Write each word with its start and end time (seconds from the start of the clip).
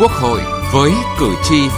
Quốc 0.00 0.10
hội 0.10 0.40
với 0.72 0.92
cử 1.18 1.34
tri. 1.42 1.68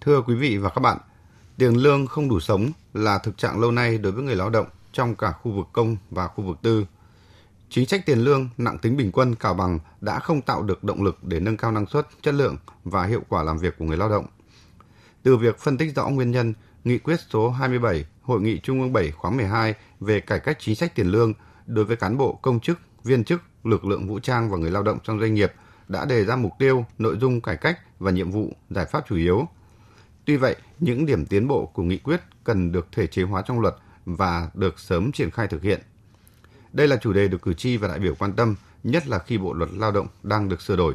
Thưa 0.00 0.22
quý 0.26 0.34
vị 0.34 0.56
và 0.56 0.70
các 0.70 0.80
bạn, 0.80 0.98
tiền 1.58 1.74
lương 1.74 2.06
không 2.06 2.28
đủ 2.28 2.40
sống 2.40 2.70
là 2.94 3.18
thực 3.18 3.38
trạng 3.38 3.60
lâu 3.60 3.70
nay 3.70 3.98
đối 3.98 4.12
với 4.12 4.22
người 4.24 4.36
lao 4.36 4.50
động 4.50 4.66
trong 4.92 5.14
cả 5.14 5.32
khu 5.32 5.52
vực 5.52 5.66
công 5.72 5.96
và 6.10 6.28
khu 6.28 6.44
vực 6.44 6.56
tư. 6.62 6.86
Chính 7.70 7.86
sách 7.86 8.06
tiền 8.06 8.18
lương 8.18 8.48
nặng 8.58 8.78
tính 8.78 8.96
bình 8.96 9.12
quân 9.12 9.34
cào 9.34 9.54
bằng 9.54 9.78
đã 10.00 10.18
không 10.18 10.40
tạo 10.40 10.62
được 10.62 10.84
động 10.84 11.02
lực 11.02 11.24
để 11.24 11.40
nâng 11.40 11.56
cao 11.56 11.72
năng 11.72 11.86
suất, 11.86 12.08
chất 12.22 12.34
lượng 12.34 12.56
và 12.84 13.04
hiệu 13.06 13.20
quả 13.28 13.42
làm 13.42 13.58
việc 13.58 13.78
của 13.78 13.84
người 13.84 13.96
lao 13.96 14.08
động. 14.08 14.26
Từ 15.22 15.36
việc 15.36 15.58
phân 15.58 15.78
tích 15.78 15.96
rõ 15.96 16.08
nguyên 16.08 16.30
nhân, 16.30 16.54
Nghị 16.86 16.98
quyết 16.98 17.20
số 17.30 17.50
27 17.50 18.04
Hội 18.22 18.40
nghị 18.40 18.58
Trung 18.58 18.80
ương 18.80 18.92
7 18.92 19.10
khóa 19.10 19.30
12 19.30 19.74
về 20.00 20.20
cải 20.20 20.40
cách 20.40 20.56
chính 20.60 20.74
sách 20.74 20.94
tiền 20.94 21.06
lương 21.06 21.32
đối 21.66 21.84
với 21.84 21.96
cán 21.96 22.16
bộ, 22.18 22.38
công 22.42 22.60
chức, 22.60 22.80
viên 23.04 23.24
chức, 23.24 23.42
lực 23.64 23.84
lượng 23.84 24.08
vũ 24.08 24.18
trang 24.18 24.50
và 24.50 24.58
người 24.58 24.70
lao 24.70 24.82
động 24.82 24.98
trong 25.04 25.20
doanh 25.20 25.34
nghiệp 25.34 25.52
đã 25.88 26.04
đề 26.04 26.24
ra 26.24 26.36
mục 26.36 26.52
tiêu, 26.58 26.84
nội 26.98 27.16
dung 27.20 27.40
cải 27.40 27.56
cách 27.56 27.78
và 27.98 28.10
nhiệm 28.10 28.30
vụ, 28.30 28.52
giải 28.70 28.86
pháp 28.86 29.04
chủ 29.08 29.16
yếu. 29.16 29.48
Tuy 30.24 30.36
vậy, 30.36 30.56
những 30.78 31.06
điểm 31.06 31.26
tiến 31.26 31.48
bộ 31.48 31.66
của 31.66 31.82
nghị 31.82 31.98
quyết 31.98 32.20
cần 32.44 32.72
được 32.72 32.86
thể 32.92 33.06
chế 33.06 33.22
hóa 33.22 33.42
trong 33.46 33.60
luật 33.60 33.76
và 34.04 34.50
được 34.54 34.78
sớm 34.78 35.12
triển 35.12 35.30
khai 35.30 35.46
thực 35.46 35.62
hiện. 35.62 35.80
Đây 36.72 36.88
là 36.88 36.96
chủ 36.96 37.12
đề 37.12 37.28
được 37.28 37.42
cử 37.42 37.54
tri 37.54 37.76
và 37.76 37.88
đại 37.88 37.98
biểu 37.98 38.14
quan 38.18 38.32
tâm, 38.32 38.54
nhất 38.84 39.08
là 39.08 39.18
khi 39.18 39.38
Bộ 39.38 39.52
luật 39.52 39.70
Lao 39.72 39.92
động 39.92 40.06
đang 40.22 40.48
được 40.48 40.62
sửa 40.62 40.76
đổi. 40.76 40.94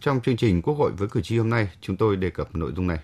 Trong 0.00 0.20
chương 0.20 0.36
trình 0.36 0.62
Quốc 0.62 0.74
hội 0.74 0.92
với 0.92 1.08
cử 1.08 1.20
tri 1.20 1.38
hôm 1.38 1.50
nay, 1.50 1.68
chúng 1.80 1.96
tôi 1.96 2.16
đề 2.16 2.30
cập 2.30 2.56
nội 2.56 2.72
dung 2.76 2.86
này. 2.86 2.98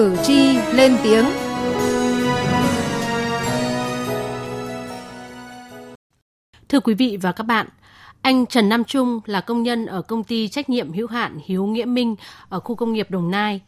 Cử 0.00 0.16
tri 0.22 0.56
lên 0.72 0.96
tiếng. 1.02 1.24
Thưa 6.68 6.80
quý 6.80 6.94
vị 6.94 7.18
và 7.22 7.32
các 7.32 7.44
bạn, 7.44 7.66
anh 8.22 8.46
Trần 8.46 8.68
Nam 8.68 8.84
Trung 8.84 9.20
là 9.24 9.40
công 9.40 9.62
nhân 9.62 9.86
ở 9.86 10.02
công 10.02 10.24
ty 10.24 10.48
trách 10.48 10.70
nhiệm 10.70 10.92
hữu 10.92 11.06
hạn 11.06 11.38
Hiếu 11.44 11.66
Nghĩa 11.66 11.84
Minh 11.84 12.16
ở 12.48 12.60
khu 12.60 12.74
công 12.74 12.92
nghiệp 12.92 13.10
Đồng 13.10 13.30
Nai. 13.30 13.60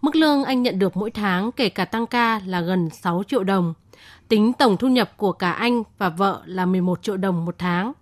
Mức 0.00 0.16
lương 0.16 0.44
anh 0.44 0.62
nhận 0.62 0.78
được 0.78 0.96
mỗi 0.96 1.10
tháng 1.10 1.52
kể 1.52 1.68
cả 1.68 1.84
tăng 1.84 2.06
ca 2.06 2.40
là 2.46 2.60
gần 2.60 2.90
6 2.90 3.22
triệu 3.28 3.44
đồng. 3.44 3.74
Tính 4.28 4.52
tổng 4.52 4.76
thu 4.76 4.88
nhập 4.88 5.16
của 5.16 5.32
cả 5.32 5.52
anh 5.52 5.82
và 5.98 6.08
vợ 6.08 6.42
là 6.44 6.66
11 6.66 7.02
triệu 7.02 7.16
đồng 7.16 7.44
một 7.44 7.54
tháng. 7.58 7.92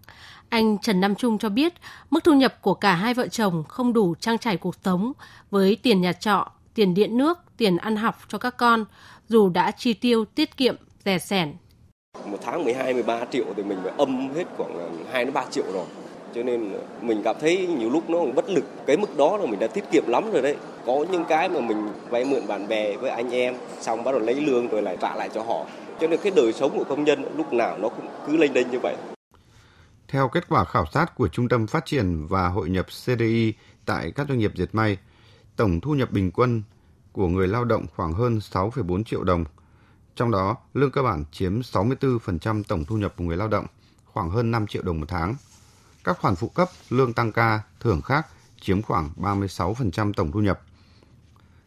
Anh 0.49 0.79
Trần 0.79 1.01
Nam 1.01 1.15
Trung 1.15 1.39
cho 1.39 1.49
biết 1.49 1.75
mức 2.11 2.25
thu 2.25 2.33
nhập 2.33 2.63
của 2.63 2.75
cả 2.75 2.95
hai 2.95 3.15
vợ 3.15 3.29
chồng 3.29 3.65
không 3.69 3.93
đủ 3.93 4.15
trang 4.21 4.39
trải 4.39 4.57
cuộc 4.57 4.75
sống 4.85 5.13
với 5.51 5.77
tiền 5.83 6.01
nhà 6.01 6.13
trọ, 6.13 6.51
tiền 6.75 6.95
điện 6.95 7.17
nước, 7.17 7.39
tiền 7.59 7.77
ăn 7.77 7.97
học 7.97 8.15
cho 8.29 8.39
các 8.39 8.57
con, 8.57 8.85
dù 9.29 9.49
đã 9.49 9.71
chi 9.71 9.95
tiêu 9.95 10.25
tiết 10.25 10.57
kiệm, 10.57 10.77
rẻ 11.05 11.19
sẻn. 11.19 11.55
Một 12.27 12.39
tháng 12.43 12.65
12, 12.65 12.95
13 12.95 13.25
triệu 13.31 13.45
thì 13.57 13.63
mình 13.63 13.79
phải 13.83 13.93
âm 13.99 14.35
hết 14.35 14.45
khoảng 14.57 15.05
2 15.13 15.25
đến 15.25 15.35
3 15.35 15.45
triệu 15.51 15.65
rồi. 15.73 15.87
Cho 16.35 16.43
nên 16.43 16.73
mình 17.03 17.21
cảm 17.25 17.37
thấy 17.41 17.67
nhiều 17.67 17.91
lúc 17.91 18.11
nó 18.11 18.19
bất 18.35 18.49
lực. 18.49 18.65
Cái 18.87 18.97
mức 18.97 19.17
đó 19.17 19.37
là 19.37 19.47
mình 19.47 19.61
đã 19.61 19.67
tiết 19.67 19.85
kiệm 19.93 20.05
lắm 20.07 20.31
rồi 20.33 20.43
đấy. 20.43 20.57
Có 20.87 21.05
những 21.11 21.25
cái 21.29 21.49
mà 21.49 21.61
mình 21.61 21.89
vay 22.11 22.25
mượn 22.25 22.47
bạn 22.47 22.69
bè 22.69 22.97
với 22.97 23.11
anh 23.11 23.31
em, 23.31 23.55
xong 23.81 24.05
bắt 24.05 24.13
đầu 24.13 24.21
lấy 24.21 24.35
lương 24.35 24.69
rồi 24.69 24.83
lại 24.83 24.97
trả 25.01 25.15
lại 25.15 25.29
cho 25.35 25.43
họ. 25.43 25.67
Cho 26.01 26.07
nên 26.07 26.21
cái 26.23 26.33
đời 26.37 26.53
sống 26.53 26.79
của 26.79 26.85
công 26.85 27.05
nhân 27.05 27.25
lúc 27.37 27.53
nào 27.53 27.79
nó 27.79 27.89
cũng 27.89 28.07
cứ 28.27 28.37
lênh 28.37 28.53
đênh 28.53 28.71
như 28.71 28.79
vậy. 28.83 28.97
Theo 30.09 30.29
kết 30.29 30.49
quả 30.49 30.65
khảo 30.65 30.85
sát 30.93 31.15
của 31.15 31.29
Trung 31.29 31.49
tâm 31.49 31.67
Phát 31.67 31.87
triển 31.87 32.27
và 32.27 32.49
Hội 32.49 32.69
nhập 32.69 32.87
CDI 32.87 33.53
tại 33.85 34.13
các 34.15 34.29
doanh 34.29 34.39
nghiệp 34.39 34.53
dệt 34.55 34.69
may, 34.73 34.99
tổng 35.57 35.81
thu 35.81 35.95
nhập 35.95 36.11
bình 36.11 36.31
quân 36.35 36.63
của 37.19 37.29
người 37.29 37.49
lao 37.49 37.65
động 37.65 37.87
khoảng 37.97 38.13
hơn 38.13 38.39
6,4 38.39 39.05
triệu 39.05 39.25
đồng. 39.25 39.45
Trong 40.17 40.31
đó, 40.31 40.57
lương 40.75 40.91
cơ 40.91 41.03
bản 41.03 41.25
chiếm 41.33 41.61
64% 41.61 42.63
tổng 42.69 42.85
thu 42.85 42.97
nhập 42.97 43.15
của 43.17 43.25
người 43.25 43.37
lao 43.37 43.49
động, 43.49 43.67
khoảng 44.05 44.31
hơn 44.31 44.51
5 44.51 44.67
triệu 44.67 44.83
đồng 44.83 45.01
một 45.01 45.07
tháng. 45.09 45.35
Các 46.05 46.19
khoản 46.19 46.35
phụ 46.35 46.49
cấp, 46.49 46.69
lương 46.91 47.13
tăng 47.13 47.33
ca, 47.33 47.61
thưởng 47.81 48.03
khác 48.03 48.27
chiếm 48.61 48.83
khoảng 48.83 49.11
36% 49.17 50.13
tổng 50.13 50.33
thu 50.33 50.41
nhập. 50.41 50.61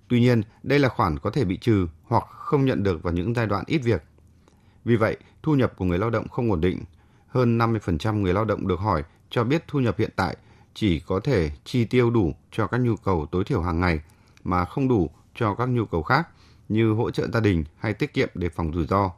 Tuy 0.07 0.19
nhiên, 0.19 0.41
đây 0.63 0.79
là 0.79 0.89
khoản 0.89 1.19
có 1.19 1.29
thể 1.29 1.45
bị 1.45 1.57
trừ 1.57 1.87
hoặc 2.03 2.23
không 2.29 2.65
nhận 2.65 2.83
được 2.83 3.03
vào 3.03 3.13
những 3.13 3.35
giai 3.35 3.47
đoạn 3.47 3.63
ít 3.67 3.77
việc. 3.77 4.03
Vì 4.85 4.95
vậy, 4.95 5.17
thu 5.43 5.55
nhập 5.55 5.73
của 5.77 5.85
người 5.85 5.97
lao 5.97 6.09
động 6.09 6.27
không 6.27 6.51
ổn 6.51 6.61
định. 6.61 6.83
Hơn 7.27 7.57
50% 7.57 8.21
người 8.21 8.33
lao 8.33 8.45
động 8.45 8.67
được 8.67 8.79
hỏi 8.79 9.03
cho 9.29 9.43
biết 9.43 9.63
thu 9.67 9.79
nhập 9.79 9.95
hiện 9.97 10.11
tại 10.15 10.37
chỉ 10.73 10.99
có 10.99 11.19
thể 11.23 11.51
chi 11.65 11.85
tiêu 11.85 12.09
đủ 12.09 12.35
cho 12.51 12.67
các 12.67 12.77
nhu 12.77 12.95
cầu 12.95 13.25
tối 13.31 13.43
thiểu 13.43 13.61
hàng 13.61 13.79
ngày 13.79 13.99
mà 14.43 14.65
không 14.65 14.87
đủ 14.87 15.09
cho 15.41 15.55
các 15.55 15.69
nhu 15.69 15.85
cầu 15.85 16.03
khác 16.03 16.27
như 16.69 16.93
hỗ 16.93 17.11
trợ 17.11 17.27
gia 17.33 17.39
đình 17.39 17.63
hay 17.77 17.93
tiết 17.93 18.13
kiệm 18.13 18.29
để 18.33 18.49
phòng 18.49 18.73
rủi 18.73 18.87
ro. 18.87 19.11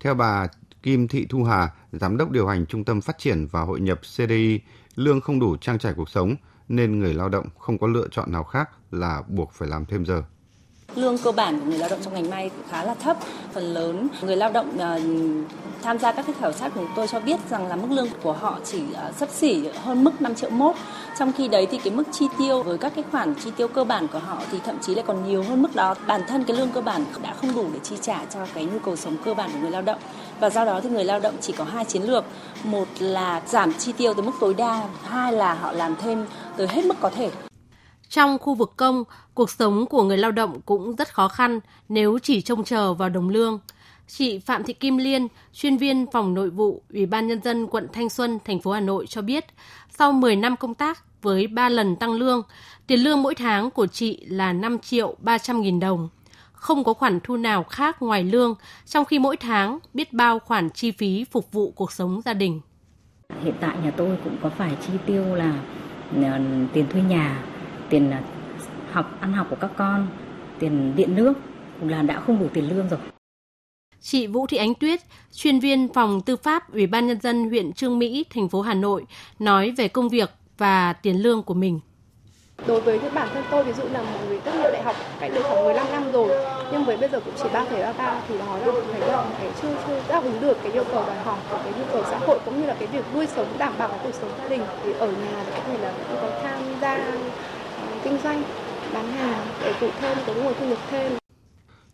Theo 0.00 0.14
bà 0.14 0.46
Kim 0.82 1.08
Thị 1.08 1.26
Thu 1.28 1.44
Hà, 1.44 1.72
Giám 1.92 2.16
đốc 2.16 2.30
điều 2.30 2.46
hành 2.46 2.66
Trung 2.66 2.84
tâm 2.84 3.00
Phát 3.00 3.18
triển 3.18 3.46
và 3.46 3.60
Hội 3.60 3.80
nhập 3.80 4.00
CDI, 4.00 4.60
lương 4.94 5.20
không 5.20 5.40
đủ 5.40 5.56
trang 5.56 5.78
trải 5.78 5.94
cuộc 5.96 6.08
sống 6.08 6.34
nên 6.68 6.98
người 6.98 7.14
lao 7.14 7.28
động 7.28 7.46
không 7.58 7.78
có 7.78 7.86
lựa 7.86 8.08
chọn 8.10 8.32
nào 8.32 8.44
khác 8.44 8.70
là 8.90 9.22
buộc 9.28 9.52
phải 9.52 9.68
làm 9.68 9.84
thêm 9.84 10.06
giờ. 10.06 10.22
Lương 10.96 11.18
cơ 11.18 11.32
bản 11.32 11.60
của 11.60 11.66
người 11.66 11.78
lao 11.78 11.88
động 11.88 11.98
trong 12.02 12.14
ngành 12.14 12.30
may 12.30 12.50
khá 12.70 12.84
là 12.84 12.94
thấp. 12.94 13.16
Phần 13.52 13.74
lớn 13.74 14.08
người 14.22 14.36
lao 14.36 14.50
động 14.52 14.68
uh, 14.76 15.50
tham 15.82 15.98
gia 15.98 16.12
các 16.12 16.26
cái 16.26 16.34
khảo 16.40 16.52
sát 16.52 16.68
của 16.74 16.80
chúng 16.80 16.92
tôi 16.96 17.08
cho 17.08 17.20
biết 17.20 17.40
rằng 17.50 17.66
là 17.66 17.76
mức 17.76 17.88
lương 17.90 18.08
của 18.22 18.32
họ 18.32 18.58
chỉ 18.64 18.82
uh, 19.08 19.16
sấp 19.16 19.28
xỉ 19.30 19.68
hơn 19.82 20.04
mức 20.04 20.22
5 20.22 20.34
triệu 20.34 20.50
mốt. 20.50 20.76
Trong 21.18 21.32
khi 21.32 21.48
đấy 21.48 21.66
thì 21.70 21.78
cái 21.78 21.92
mức 21.92 22.04
chi 22.12 22.26
tiêu 22.38 22.62
với 22.62 22.78
các 22.78 22.92
cái 22.94 23.04
khoản 23.10 23.34
chi 23.34 23.50
tiêu 23.56 23.68
cơ 23.68 23.84
bản 23.84 24.08
của 24.08 24.18
họ 24.18 24.38
thì 24.52 24.58
thậm 24.64 24.78
chí 24.80 24.94
lại 24.94 25.04
còn 25.06 25.28
nhiều 25.28 25.42
hơn 25.42 25.62
mức 25.62 25.74
đó. 25.74 25.94
Bản 26.06 26.20
thân 26.28 26.44
cái 26.44 26.56
lương 26.56 26.70
cơ 26.70 26.80
bản 26.80 27.04
đã 27.22 27.34
không 27.40 27.54
đủ 27.54 27.66
để 27.72 27.78
chi 27.82 27.96
trả 28.02 28.24
cho 28.34 28.40
cái 28.54 28.64
nhu 28.64 28.78
cầu 28.78 28.96
sống 28.96 29.16
cơ 29.24 29.34
bản 29.34 29.50
của 29.52 29.58
người 29.58 29.70
lao 29.70 29.82
động. 29.82 29.98
Và 30.40 30.50
do 30.50 30.64
đó 30.64 30.80
thì 30.80 30.88
người 30.88 31.04
lao 31.04 31.20
động 31.20 31.34
chỉ 31.40 31.52
có 31.52 31.64
hai 31.64 31.84
chiến 31.84 32.02
lược. 32.02 32.24
Một 32.64 32.88
là 32.98 33.42
giảm 33.46 33.72
chi 33.72 33.92
tiêu 33.92 34.14
tới 34.14 34.22
mức 34.22 34.32
tối 34.40 34.54
đa, 34.54 34.82
hai 35.02 35.32
là 35.32 35.54
họ 35.54 35.72
làm 35.72 35.96
thêm 35.96 36.26
tới 36.56 36.68
hết 36.68 36.84
mức 36.84 36.94
có 37.00 37.10
thể. 37.10 37.30
Trong 38.08 38.38
khu 38.38 38.54
vực 38.54 38.72
công, 38.76 39.04
cuộc 39.34 39.50
sống 39.50 39.86
của 39.86 40.04
người 40.04 40.18
lao 40.18 40.32
động 40.32 40.60
cũng 40.66 40.96
rất 40.96 41.14
khó 41.14 41.28
khăn 41.28 41.60
nếu 41.88 42.18
chỉ 42.18 42.40
trông 42.40 42.64
chờ 42.64 42.94
vào 42.94 43.08
đồng 43.08 43.28
lương. 43.28 43.60
Chị 44.08 44.38
Phạm 44.38 44.64
Thị 44.64 44.72
Kim 44.72 44.96
Liên, 44.96 45.28
chuyên 45.52 45.76
viên 45.76 46.06
phòng 46.12 46.34
nội 46.34 46.50
vụ 46.50 46.82
Ủy 46.92 47.06
ban 47.06 47.26
Nhân 47.26 47.42
dân 47.42 47.66
quận 47.66 47.86
Thanh 47.92 48.08
Xuân, 48.08 48.38
thành 48.44 48.60
phố 48.60 48.72
Hà 48.72 48.80
Nội 48.80 49.06
cho 49.06 49.22
biết, 49.22 49.44
sau 49.90 50.12
10 50.12 50.36
năm 50.36 50.56
công 50.56 50.74
tác 50.74 51.22
với 51.22 51.46
3 51.46 51.68
lần 51.68 51.96
tăng 51.96 52.12
lương, 52.12 52.42
tiền 52.86 53.00
lương 53.00 53.22
mỗi 53.22 53.34
tháng 53.34 53.70
của 53.70 53.86
chị 53.86 54.24
là 54.26 54.52
5 54.52 54.78
triệu 54.78 55.16
300 55.18 55.60
nghìn 55.60 55.80
đồng. 55.80 56.08
Không 56.52 56.84
có 56.84 56.94
khoản 56.94 57.20
thu 57.20 57.36
nào 57.36 57.64
khác 57.64 58.02
ngoài 58.02 58.24
lương, 58.24 58.54
trong 58.86 59.04
khi 59.04 59.18
mỗi 59.18 59.36
tháng 59.36 59.78
biết 59.94 60.12
bao 60.12 60.38
khoản 60.38 60.70
chi 60.70 60.90
phí 60.90 61.24
phục 61.24 61.52
vụ 61.52 61.70
cuộc 61.70 61.92
sống 61.92 62.20
gia 62.24 62.34
đình. 62.34 62.60
Hiện 63.44 63.54
tại 63.60 63.76
nhà 63.84 63.90
tôi 63.90 64.18
cũng 64.24 64.36
có 64.42 64.48
phải 64.48 64.76
chi 64.86 64.92
tiêu 65.06 65.34
là 65.34 65.62
ờ, 66.22 66.40
tiền 66.72 66.86
thuê 66.90 67.02
nhà, 67.02 67.42
tiền 67.90 68.10
à, 68.10 68.22
học 68.92 69.20
ăn 69.20 69.32
học 69.32 69.46
của 69.50 69.56
các 69.60 69.70
con, 69.76 70.06
tiền 70.58 70.92
điện 70.96 71.14
nước 71.14 71.32
là 71.82 72.02
đã 72.02 72.20
không 72.20 72.38
đủ 72.38 72.46
tiền 72.54 72.68
lương 72.68 72.88
rồi. 72.88 73.00
Chị 74.00 74.26
Vũ 74.26 74.46
Thị 74.46 74.56
Ánh 74.56 74.74
Tuyết, 74.74 75.00
chuyên 75.32 75.60
viên 75.60 75.92
phòng 75.92 76.20
tư 76.20 76.36
pháp 76.36 76.72
Ủy 76.72 76.86
ban 76.86 77.06
nhân 77.06 77.20
dân 77.20 77.48
huyện 77.48 77.72
Trương 77.72 77.98
Mỹ, 77.98 78.24
thành 78.34 78.48
phố 78.48 78.60
Hà 78.60 78.74
Nội 78.74 79.04
nói 79.38 79.70
về 79.70 79.88
công 79.88 80.08
việc 80.08 80.30
và 80.58 80.92
tiền 80.92 81.16
lương 81.16 81.42
của 81.42 81.54
mình. 81.54 81.80
Đối 82.66 82.80
với 82.80 83.00
bản 83.14 83.28
thân 83.34 83.44
tôi 83.50 83.64
ví 83.64 83.72
dụ 83.72 83.82
là 83.92 84.02
một 84.02 84.18
người 84.28 84.40
tốt 84.40 84.52
nghiệp 84.54 84.70
đại 84.72 84.82
học 84.82 84.96
cách 85.20 85.30
đây 85.34 85.42
khoảng 85.42 85.64
15 85.64 85.86
năm 85.92 86.12
rồi 86.12 86.28
nhưng 86.72 86.84
với 86.84 86.96
bây 86.96 87.08
giờ 87.08 87.20
cũng 87.20 87.34
chỉ 87.36 87.48
3,33 87.48 87.62
thì 88.28 88.38
đó 88.38 88.56
là 88.58 88.72
thấy 88.92 89.00
là 89.00 89.24
cái 89.38 89.50
chưa 89.62 89.74
chưa 89.86 90.02
đáp 90.08 90.22
ứng 90.24 90.40
được 90.40 90.58
cái 90.62 90.72
yêu 90.72 90.84
cầu 90.92 91.04
đòi 91.06 91.16
hỏi 91.16 91.38
của 91.50 91.58
cái 91.64 91.72
nhu 91.78 91.84
cầu 91.92 92.02
xã 92.10 92.18
hội 92.18 92.38
cũng 92.44 92.60
như 92.60 92.66
là 92.66 92.76
cái 92.78 92.88
việc 92.88 93.04
nuôi 93.14 93.26
sống 93.26 93.46
đảm 93.58 93.72
bảo 93.78 93.90
cuộc 94.02 94.14
sống 94.14 94.30
gia 94.38 94.48
đình 94.48 94.62
thì 94.84 94.92
ở 94.92 95.06
nhà 95.06 95.44
thì 95.46 95.52
có 95.56 95.60
thể 95.66 95.78
là 95.78 95.92
có 96.22 96.30
tham 96.42 96.60
gia 96.80 97.18
kinh 98.06 98.18
doanh, 98.24 98.42
bán 98.92 99.12
hàng 99.12 99.46
để 99.60 99.74
phụ 99.80 99.90
thêm 100.00 100.18
có 100.26 100.34
nguồn 100.34 100.54
thu 100.60 100.66
nhập 100.68 100.78
thêm. 100.90 101.12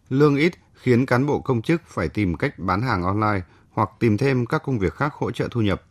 Lương 0.09 0.37
ít 0.37 0.53
khiến 0.75 1.07
cán 1.07 1.27
bộ 1.27 1.41
công 1.41 1.63
chức 1.63 1.83
phải 1.87 2.09
tìm 2.09 2.35
cách 2.35 2.59
bán 2.59 2.83
hàng 2.83 3.03
online 3.03 3.41
hoặc 3.71 3.91
tìm 3.99 4.17
thêm 4.17 4.47
các 4.47 4.63
công 4.65 4.79
việc 4.79 4.95
khác 4.95 5.15
hỗ 5.15 5.31
trợ 5.31 5.49
thu 5.51 5.61
nhập. 5.61 5.83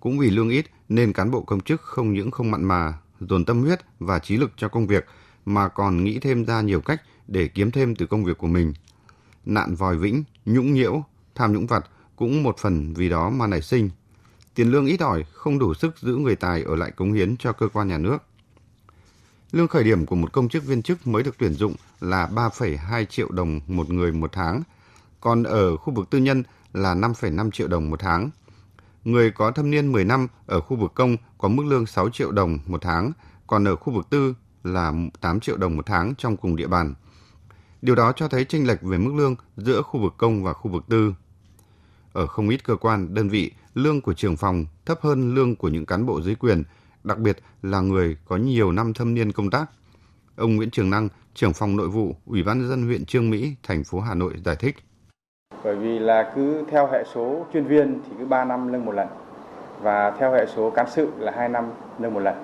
Cũng 0.00 0.18
vì 0.18 0.30
lương 0.30 0.48
ít 0.48 0.66
nên 0.88 1.12
cán 1.12 1.30
bộ 1.30 1.42
công 1.42 1.60
chức 1.60 1.80
không 1.80 2.12
những 2.12 2.30
không 2.30 2.50
mặn 2.50 2.64
mà, 2.64 2.94
dồn 3.20 3.44
tâm 3.44 3.62
huyết 3.62 3.80
và 3.98 4.18
trí 4.18 4.36
lực 4.36 4.50
cho 4.56 4.68
công 4.68 4.86
việc 4.86 5.06
mà 5.44 5.68
còn 5.68 6.04
nghĩ 6.04 6.18
thêm 6.18 6.44
ra 6.44 6.60
nhiều 6.60 6.80
cách 6.80 7.02
để 7.28 7.48
kiếm 7.48 7.70
thêm 7.70 7.94
từ 7.94 8.06
công 8.06 8.24
việc 8.24 8.38
của 8.38 8.46
mình. 8.46 8.74
Nạn 9.44 9.74
vòi 9.74 9.96
vĩnh, 9.96 10.24
nhũng 10.44 10.72
nhiễu, 10.72 11.04
tham 11.34 11.52
nhũng 11.52 11.66
vặt 11.66 11.84
cũng 12.16 12.42
một 12.42 12.58
phần 12.58 12.94
vì 12.94 13.08
đó 13.08 13.30
mà 13.30 13.46
nảy 13.46 13.62
sinh. 13.62 13.90
Tiền 14.54 14.70
lương 14.70 14.86
ít 14.86 15.00
ỏi 15.00 15.24
không 15.32 15.58
đủ 15.58 15.74
sức 15.74 15.98
giữ 15.98 16.16
người 16.16 16.36
tài 16.36 16.62
ở 16.62 16.76
lại 16.76 16.90
cống 16.90 17.12
hiến 17.12 17.36
cho 17.36 17.52
cơ 17.52 17.68
quan 17.68 17.88
nhà 17.88 17.98
nước. 17.98 18.18
Lương 19.52 19.68
khởi 19.68 19.84
điểm 19.84 20.06
của 20.06 20.16
một 20.16 20.32
công 20.32 20.48
chức 20.48 20.64
viên 20.64 20.82
chức 20.82 21.06
mới 21.06 21.22
được 21.22 21.34
tuyển 21.38 21.52
dụng 21.52 21.74
là 22.00 22.28
3,2 22.34 23.04
triệu 23.04 23.30
đồng 23.30 23.60
một 23.66 23.90
người 23.90 24.12
một 24.12 24.32
tháng, 24.32 24.62
còn 25.20 25.42
ở 25.42 25.76
khu 25.76 25.94
vực 25.94 26.10
tư 26.10 26.18
nhân 26.18 26.42
là 26.72 26.94
5,5 26.94 27.50
triệu 27.50 27.68
đồng 27.68 27.90
một 27.90 28.00
tháng. 28.00 28.30
Người 29.04 29.30
có 29.30 29.50
thâm 29.50 29.70
niên 29.70 29.92
10 29.92 30.04
năm 30.04 30.26
ở 30.46 30.60
khu 30.60 30.76
vực 30.76 30.92
công 30.94 31.16
có 31.38 31.48
mức 31.48 31.62
lương 31.66 31.86
6 31.86 32.10
triệu 32.10 32.32
đồng 32.32 32.58
một 32.66 32.82
tháng, 32.82 33.12
còn 33.46 33.68
ở 33.68 33.76
khu 33.76 33.92
vực 33.92 34.10
tư 34.10 34.34
là 34.64 34.92
8 35.20 35.40
triệu 35.40 35.56
đồng 35.56 35.76
một 35.76 35.86
tháng 35.86 36.14
trong 36.18 36.36
cùng 36.36 36.56
địa 36.56 36.66
bàn. 36.66 36.94
Điều 37.82 37.94
đó 37.94 38.12
cho 38.16 38.28
thấy 38.28 38.44
chênh 38.44 38.66
lệch 38.66 38.82
về 38.82 38.98
mức 38.98 39.14
lương 39.14 39.34
giữa 39.56 39.82
khu 39.82 40.00
vực 40.00 40.14
công 40.18 40.42
và 40.42 40.52
khu 40.52 40.70
vực 40.70 40.84
tư. 40.88 41.14
Ở 42.12 42.26
không 42.26 42.48
ít 42.48 42.64
cơ 42.64 42.76
quan, 42.76 43.14
đơn 43.14 43.28
vị, 43.28 43.52
lương 43.74 44.00
của 44.00 44.14
trưởng 44.14 44.36
phòng 44.36 44.66
thấp 44.86 44.98
hơn 45.02 45.34
lương 45.34 45.56
của 45.56 45.68
những 45.68 45.86
cán 45.86 46.06
bộ 46.06 46.22
dưới 46.22 46.34
quyền, 46.34 46.62
đặc 47.04 47.18
biệt 47.18 47.36
là 47.62 47.80
người 47.80 48.16
có 48.24 48.36
nhiều 48.36 48.72
năm 48.72 48.94
thâm 48.94 49.14
niên 49.14 49.32
công 49.32 49.50
tác. 49.50 49.66
Ông 50.36 50.56
Nguyễn 50.56 50.70
Trường 50.70 50.90
Năng, 50.90 51.08
trưởng 51.34 51.52
phòng 51.52 51.76
nội 51.76 51.88
vụ, 51.88 52.14
Ủy 52.26 52.42
ban 52.42 52.58
nhân 52.58 52.68
dân 52.68 52.82
huyện 52.82 53.04
Trương 53.04 53.30
Mỹ, 53.30 53.54
thành 53.62 53.84
phố 53.84 54.00
Hà 54.00 54.14
Nội 54.14 54.34
giải 54.44 54.56
thích. 54.56 54.76
Bởi 55.64 55.76
vì 55.76 55.98
là 55.98 56.32
cứ 56.34 56.64
theo 56.70 56.88
hệ 56.92 57.04
số 57.14 57.46
chuyên 57.52 57.64
viên 57.64 58.00
thì 58.06 58.12
cứ 58.18 58.26
3 58.26 58.44
năm 58.44 58.72
nâng 58.72 58.84
một 58.84 58.92
lần 58.92 59.08
và 59.82 60.10
theo 60.18 60.32
hệ 60.32 60.46
số 60.46 60.70
cán 60.70 60.86
sự 60.90 61.08
là 61.18 61.32
2 61.36 61.48
năm 61.48 61.64
nâng 61.98 62.14
một 62.14 62.20
lần. 62.20 62.34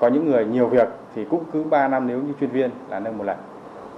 Có 0.00 0.08
những 0.08 0.30
người 0.30 0.44
nhiều 0.44 0.68
việc 0.68 0.88
thì 1.14 1.24
cũng 1.30 1.44
cứ 1.52 1.62
3 1.64 1.88
năm 1.88 2.06
nếu 2.06 2.22
như 2.22 2.32
chuyên 2.40 2.50
viên 2.50 2.70
là 2.88 3.00
nâng 3.00 3.18
một 3.18 3.24
lần. 3.24 3.38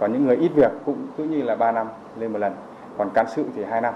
Còn 0.01 0.13
những 0.13 0.27
người 0.27 0.37
ít 0.37 0.51
việc 0.55 0.73
cũng 0.85 1.07
cứ 1.17 1.25
như 1.25 1.43
là 1.43 1.57
3 1.57 1.73
năm 1.73 1.87
lên 2.19 2.33
một 2.33 2.39
lần. 2.39 2.53
Còn 2.99 3.11
cán 3.15 3.27
sự 3.37 3.45
thì 3.57 3.65
2 3.65 3.81
năm. 3.81 3.95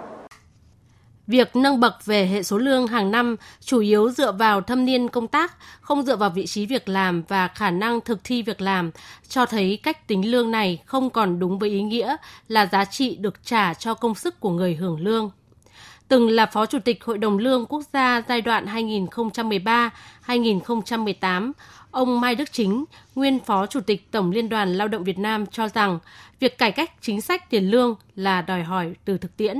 Việc 1.32 1.56
nâng 1.56 1.80
bậc 1.80 2.06
về 2.06 2.26
hệ 2.26 2.42
số 2.42 2.58
lương 2.58 2.86
hàng 2.86 3.10
năm 3.10 3.36
chủ 3.60 3.80
yếu 3.80 4.10
dựa 4.10 4.32
vào 4.32 4.60
thâm 4.60 4.84
niên 4.84 5.08
công 5.08 5.28
tác, 5.28 5.56
không 5.80 6.02
dựa 6.02 6.16
vào 6.16 6.30
vị 6.30 6.46
trí 6.46 6.66
việc 6.66 6.88
làm 6.88 7.22
và 7.28 7.48
khả 7.48 7.70
năng 7.70 8.00
thực 8.00 8.24
thi 8.24 8.42
việc 8.42 8.60
làm, 8.60 8.90
cho 9.28 9.46
thấy 9.46 9.78
cách 9.82 10.08
tính 10.08 10.30
lương 10.30 10.50
này 10.50 10.82
không 10.86 11.10
còn 11.10 11.38
đúng 11.38 11.58
với 11.58 11.70
ý 11.70 11.82
nghĩa 11.82 12.16
là 12.48 12.66
giá 12.66 12.84
trị 12.84 13.16
được 13.16 13.44
trả 13.44 13.74
cho 13.74 13.94
công 13.94 14.14
sức 14.14 14.40
của 14.40 14.50
người 14.50 14.74
hưởng 14.74 15.00
lương. 15.00 15.30
Từng 16.08 16.28
là 16.28 16.46
Phó 16.46 16.66
Chủ 16.66 16.78
tịch 16.78 17.04
Hội 17.04 17.18
đồng 17.18 17.38
Lương 17.38 17.66
Quốc 17.66 17.82
gia 17.92 18.22
giai 18.28 18.40
đoạn 18.40 18.66
2013-2018, 20.26 21.52
ông 21.90 22.20
Mai 22.20 22.34
Đức 22.34 22.52
Chính, 22.52 22.84
nguyên 23.14 23.40
Phó 23.40 23.66
Chủ 23.66 23.80
tịch 23.80 24.10
Tổng 24.10 24.30
Liên 24.30 24.48
đoàn 24.48 24.74
Lao 24.74 24.88
động 24.88 25.04
Việt 25.04 25.18
Nam 25.18 25.46
cho 25.46 25.68
rằng 25.68 25.98
việc 26.40 26.58
cải 26.58 26.72
cách 26.72 26.92
chính 27.00 27.20
sách 27.20 27.50
tiền 27.50 27.70
lương 27.70 27.94
là 28.16 28.42
đòi 28.42 28.62
hỏi 28.62 28.94
từ 29.04 29.18
thực 29.18 29.36
tiễn. 29.36 29.56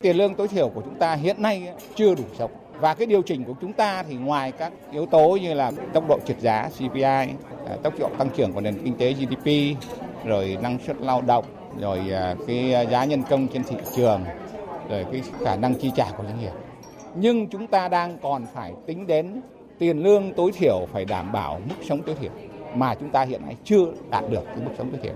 Tiền 0.00 0.16
lương 0.16 0.34
tối 0.34 0.48
thiểu 0.48 0.68
của 0.68 0.82
chúng 0.84 0.98
ta 0.98 1.14
hiện 1.14 1.42
nay 1.42 1.68
chưa 1.94 2.14
đủ 2.14 2.24
sống. 2.38 2.50
Và 2.80 2.94
cái 2.94 3.06
điều 3.06 3.22
chỉnh 3.22 3.44
của 3.44 3.54
chúng 3.60 3.72
ta 3.72 4.02
thì 4.02 4.14
ngoài 4.14 4.52
các 4.52 4.72
yếu 4.92 5.06
tố 5.06 5.38
như 5.42 5.54
là 5.54 5.72
tốc 5.92 6.08
độ 6.08 6.18
trượt 6.26 6.40
giá 6.40 6.68
CPI, 6.78 7.02
à, 7.02 7.76
tốc 7.82 7.94
độ 7.98 8.10
tăng 8.18 8.30
trưởng 8.36 8.52
của 8.52 8.60
nền 8.60 8.78
kinh 8.84 8.96
tế 8.96 9.12
GDP, 9.12 9.76
rồi 10.24 10.58
năng 10.62 10.78
suất 10.86 10.96
lao 11.00 11.22
động, 11.22 11.44
rồi 11.80 12.10
à, 12.10 12.34
cái 12.46 12.74
à, 12.74 12.80
giá 12.80 13.04
nhân 13.04 13.22
công 13.30 13.48
trên 13.48 13.64
thị 13.64 13.76
trường, 13.96 14.24
rồi 14.90 15.06
cái 15.12 15.22
khả 15.44 15.56
năng 15.56 15.74
chi 15.74 15.92
trả 15.96 16.10
của 16.16 16.24
doanh 16.24 16.40
nghiệp. 16.40 16.52
Nhưng 17.14 17.48
chúng 17.48 17.66
ta 17.66 17.88
đang 17.88 18.18
còn 18.22 18.46
phải 18.54 18.72
tính 18.86 19.06
đến 19.06 19.40
tiền 19.78 20.02
lương 20.02 20.32
tối 20.32 20.52
thiểu 20.52 20.86
phải 20.92 21.04
đảm 21.04 21.32
bảo 21.32 21.60
mức 21.68 21.74
sống 21.88 22.02
tối 22.02 22.16
thiểu 22.20 22.32
mà 22.74 22.94
chúng 22.94 23.10
ta 23.10 23.22
hiện 23.24 23.42
nay 23.46 23.56
chưa 23.64 23.86
đạt 24.10 24.24
được 24.30 24.42
cái 24.46 24.56
mức 24.56 24.72
sống 24.78 24.90
tối 24.90 25.00
thiểu. 25.02 25.14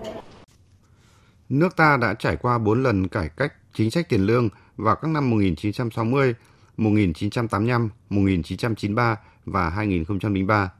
Nước 1.48 1.76
ta 1.76 1.98
đã 2.00 2.14
trải 2.18 2.36
qua 2.36 2.58
4 2.58 2.82
lần 2.82 3.08
cải 3.08 3.28
cách 3.36 3.52
chính 3.74 3.90
sách 3.90 4.08
tiền 4.08 4.26
lương 4.26 4.48
vào 4.76 4.96
các 4.96 5.08
năm 5.08 5.30
1960, 5.30 6.34
1985, 6.76 7.90
1993 8.08 9.16
và 9.44 9.70
2003. 9.70 10.72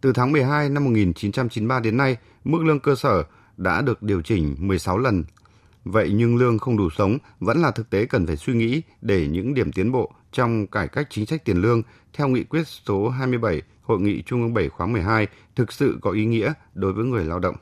Từ 0.00 0.12
tháng 0.12 0.32
12 0.32 0.68
năm 0.68 0.84
1993 0.84 1.80
đến 1.80 1.96
nay, 1.96 2.16
mức 2.44 2.58
lương 2.62 2.80
cơ 2.80 2.94
sở 2.94 3.24
đã 3.56 3.80
được 3.80 4.02
điều 4.02 4.22
chỉnh 4.22 4.56
16 4.58 4.98
lần. 4.98 5.24
Vậy 5.84 6.10
nhưng 6.14 6.36
lương 6.36 6.58
không 6.58 6.76
đủ 6.76 6.90
sống 6.90 7.18
vẫn 7.40 7.62
là 7.62 7.70
thực 7.70 7.90
tế 7.90 8.06
cần 8.06 8.26
phải 8.26 8.36
suy 8.36 8.54
nghĩ 8.54 8.82
để 9.02 9.28
những 9.28 9.54
điểm 9.54 9.72
tiến 9.72 9.92
bộ 9.92 10.12
trong 10.32 10.66
cải 10.66 10.88
cách 10.88 11.06
chính 11.10 11.26
sách 11.26 11.44
tiền 11.44 11.56
lương 11.56 11.82
theo 12.12 12.28
nghị 12.28 12.44
quyết 12.44 12.62
số 12.66 13.08
27 13.08 13.62
Hội 13.82 14.00
nghị 14.00 14.22
Trung 14.22 14.42
ương 14.42 14.54
7 14.54 14.68
khóa 14.68 14.86
12 14.86 15.26
thực 15.56 15.72
sự 15.72 15.98
có 16.02 16.10
ý 16.10 16.24
nghĩa 16.24 16.52
đối 16.74 16.92
với 16.92 17.04
người 17.04 17.24
lao 17.24 17.38
động. 17.38 17.56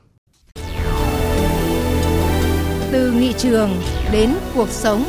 Từ 2.91 3.11
nghị 3.11 3.33
trường 3.37 3.69
đến 4.11 4.29
cuộc 4.53 4.69
sống. 4.69 5.03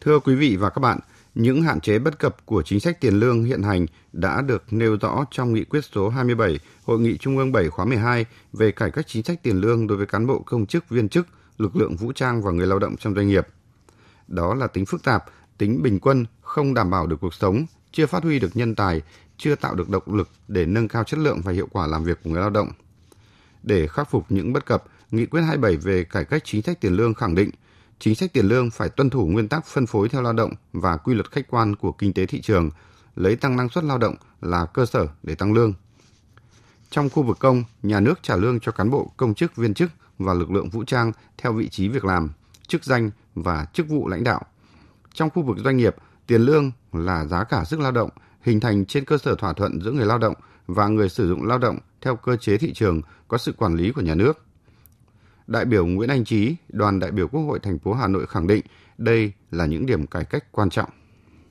Thưa 0.00 0.18
quý 0.18 0.34
vị 0.34 0.56
và 0.56 0.70
các 0.70 0.80
bạn, 0.80 0.98
những 1.34 1.62
hạn 1.62 1.80
chế 1.80 1.98
bất 1.98 2.18
cập 2.18 2.46
của 2.46 2.62
chính 2.62 2.80
sách 2.80 3.00
tiền 3.00 3.14
lương 3.14 3.44
hiện 3.44 3.62
hành 3.62 3.86
đã 4.12 4.42
được 4.42 4.62
nêu 4.70 4.96
rõ 5.00 5.24
trong 5.30 5.54
nghị 5.54 5.64
quyết 5.64 5.80
số 5.92 6.08
27 6.08 6.58
Hội 6.84 7.00
nghị 7.00 7.18
Trung 7.18 7.38
ương 7.38 7.52
7 7.52 7.68
khóa 7.68 7.84
12 7.84 8.26
về 8.52 8.72
cải 8.72 8.90
cách 8.90 9.04
chính 9.08 9.22
sách 9.22 9.42
tiền 9.42 9.60
lương 9.60 9.86
đối 9.86 9.98
với 9.98 10.06
cán 10.06 10.26
bộ 10.26 10.42
công 10.46 10.66
chức 10.66 10.88
viên 10.88 11.08
chức, 11.08 11.26
lực 11.58 11.76
lượng 11.76 11.96
vũ 11.96 12.12
trang 12.12 12.42
và 12.42 12.52
người 12.52 12.66
lao 12.66 12.78
động 12.78 12.96
trong 12.96 13.14
doanh 13.14 13.28
nghiệp. 13.28 13.48
Đó 14.28 14.54
là 14.54 14.66
tính 14.66 14.86
phức 14.86 15.02
tạp, 15.02 15.24
tính 15.58 15.82
bình 15.82 16.00
quân, 16.00 16.26
không 16.40 16.74
đảm 16.74 16.90
bảo 16.90 17.06
được 17.06 17.16
cuộc 17.20 17.34
sống, 17.34 17.66
chưa 17.92 18.06
phát 18.06 18.22
huy 18.22 18.38
được 18.38 18.50
nhân 18.54 18.74
tài, 18.74 19.02
chưa 19.38 19.54
tạo 19.54 19.74
được 19.74 19.88
động 19.88 20.14
lực 20.14 20.28
để 20.48 20.66
nâng 20.66 20.88
cao 20.88 21.04
chất 21.04 21.20
lượng 21.20 21.40
và 21.44 21.52
hiệu 21.52 21.68
quả 21.72 21.86
làm 21.86 22.04
việc 22.04 22.18
của 22.24 22.30
người 22.30 22.40
lao 22.40 22.50
động. 22.50 22.68
Để 23.64 23.86
khắc 23.86 24.10
phục 24.10 24.24
những 24.28 24.52
bất 24.52 24.66
cập, 24.66 24.84
Nghị 25.10 25.26
quyết 25.26 25.40
27 25.40 25.76
về 25.76 26.04
cải 26.04 26.24
cách 26.24 26.42
chính 26.44 26.62
sách 26.62 26.80
tiền 26.80 26.92
lương 26.92 27.14
khẳng 27.14 27.34
định 27.34 27.50
chính 27.98 28.14
sách 28.14 28.32
tiền 28.32 28.46
lương 28.46 28.70
phải 28.70 28.88
tuân 28.88 29.10
thủ 29.10 29.26
nguyên 29.26 29.48
tắc 29.48 29.66
phân 29.66 29.86
phối 29.86 30.08
theo 30.08 30.22
lao 30.22 30.32
động 30.32 30.52
và 30.72 30.96
quy 30.96 31.14
luật 31.14 31.30
khách 31.30 31.48
quan 31.48 31.76
của 31.76 31.92
kinh 31.92 32.12
tế 32.12 32.26
thị 32.26 32.40
trường, 32.40 32.70
lấy 33.16 33.36
tăng 33.36 33.56
năng 33.56 33.68
suất 33.68 33.84
lao 33.84 33.98
động 33.98 34.14
là 34.40 34.66
cơ 34.66 34.86
sở 34.86 35.06
để 35.22 35.34
tăng 35.34 35.52
lương. 35.52 35.72
Trong 36.90 37.10
khu 37.10 37.22
vực 37.22 37.38
công, 37.38 37.64
nhà 37.82 38.00
nước 38.00 38.18
trả 38.22 38.36
lương 38.36 38.60
cho 38.60 38.72
cán 38.72 38.90
bộ, 38.90 39.12
công 39.16 39.34
chức, 39.34 39.56
viên 39.56 39.74
chức 39.74 39.90
và 40.18 40.34
lực 40.34 40.50
lượng 40.50 40.68
vũ 40.68 40.84
trang 40.84 41.12
theo 41.38 41.52
vị 41.52 41.68
trí 41.68 41.88
việc 41.88 42.04
làm, 42.04 42.30
chức 42.66 42.84
danh 42.84 43.10
và 43.34 43.66
chức 43.72 43.88
vụ 43.88 44.08
lãnh 44.08 44.24
đạo. 44.24 44.40
Trong 45.14 45.30
khu 45.30 45.42
vực 45.42 45.56
doanh 45.64 45.76
nghiệp, 45.76 45.96
tiền 46.26 46.40
lương 46.40 46.70
là 46.92 47.24
giá 47.24 47.44
cả 47.44 47.64
sức 47.64 47.80
lao 47.80 47.92
động 47.92 48.10
hình 48.40 48.60
thành 48.60 48.84
trên 48.84 49.04
cơ 49.04 49.18
sở 49.18 49.34
thỏa 49.34 49.52
thuận 49.52 49.80
giữa 49.80 49.92
người 49.92 50.06
lao 50.06 50.18
động 50.18 50.34
và 50.66 50.88
người 50.88 51.08
sử 51.08 51.28
dụng 51.28 51.46
lao 51.46 51.58
động 51.58 51.78
theo 52.04 52.16
cơ 52.16 52.36
chế 52.36 52.58
thị 52.58 52.72
trường 52.72 53.02
có 53.28 53.38
sự 53.38 53.52
quản 53.52 53.74
lý 53.74 53.92
của 53.92 54.00
nhà 54.00 54.14
nước. 54.14 54.44
Đại 55.46 55.64
biểu 55.64 55.86
Nguyễn 55.86 56.08
Anh 56.10 56.24
Trí, 56.24 56.56
đoàn 56.68 57.00
đại 57.00 57.10
biểu 57.10 57.28
Quốc 57.28 57.40
hội 57.40 57.58
thành 57.58 57.78
phố 57.78 57.92
Hà 57.92 58.08
Nội 58.08 58.26
khẳng 58.26 58.46
định 58.46 58.64
đây 58.98 59.32
là 59.50 59.66
những 59.66 59.86
điểm 59.86 60.06
cải 60.06 60.24
cách 60.24 60.44
quan 60.52 60.70
trọng. 60.70 60.88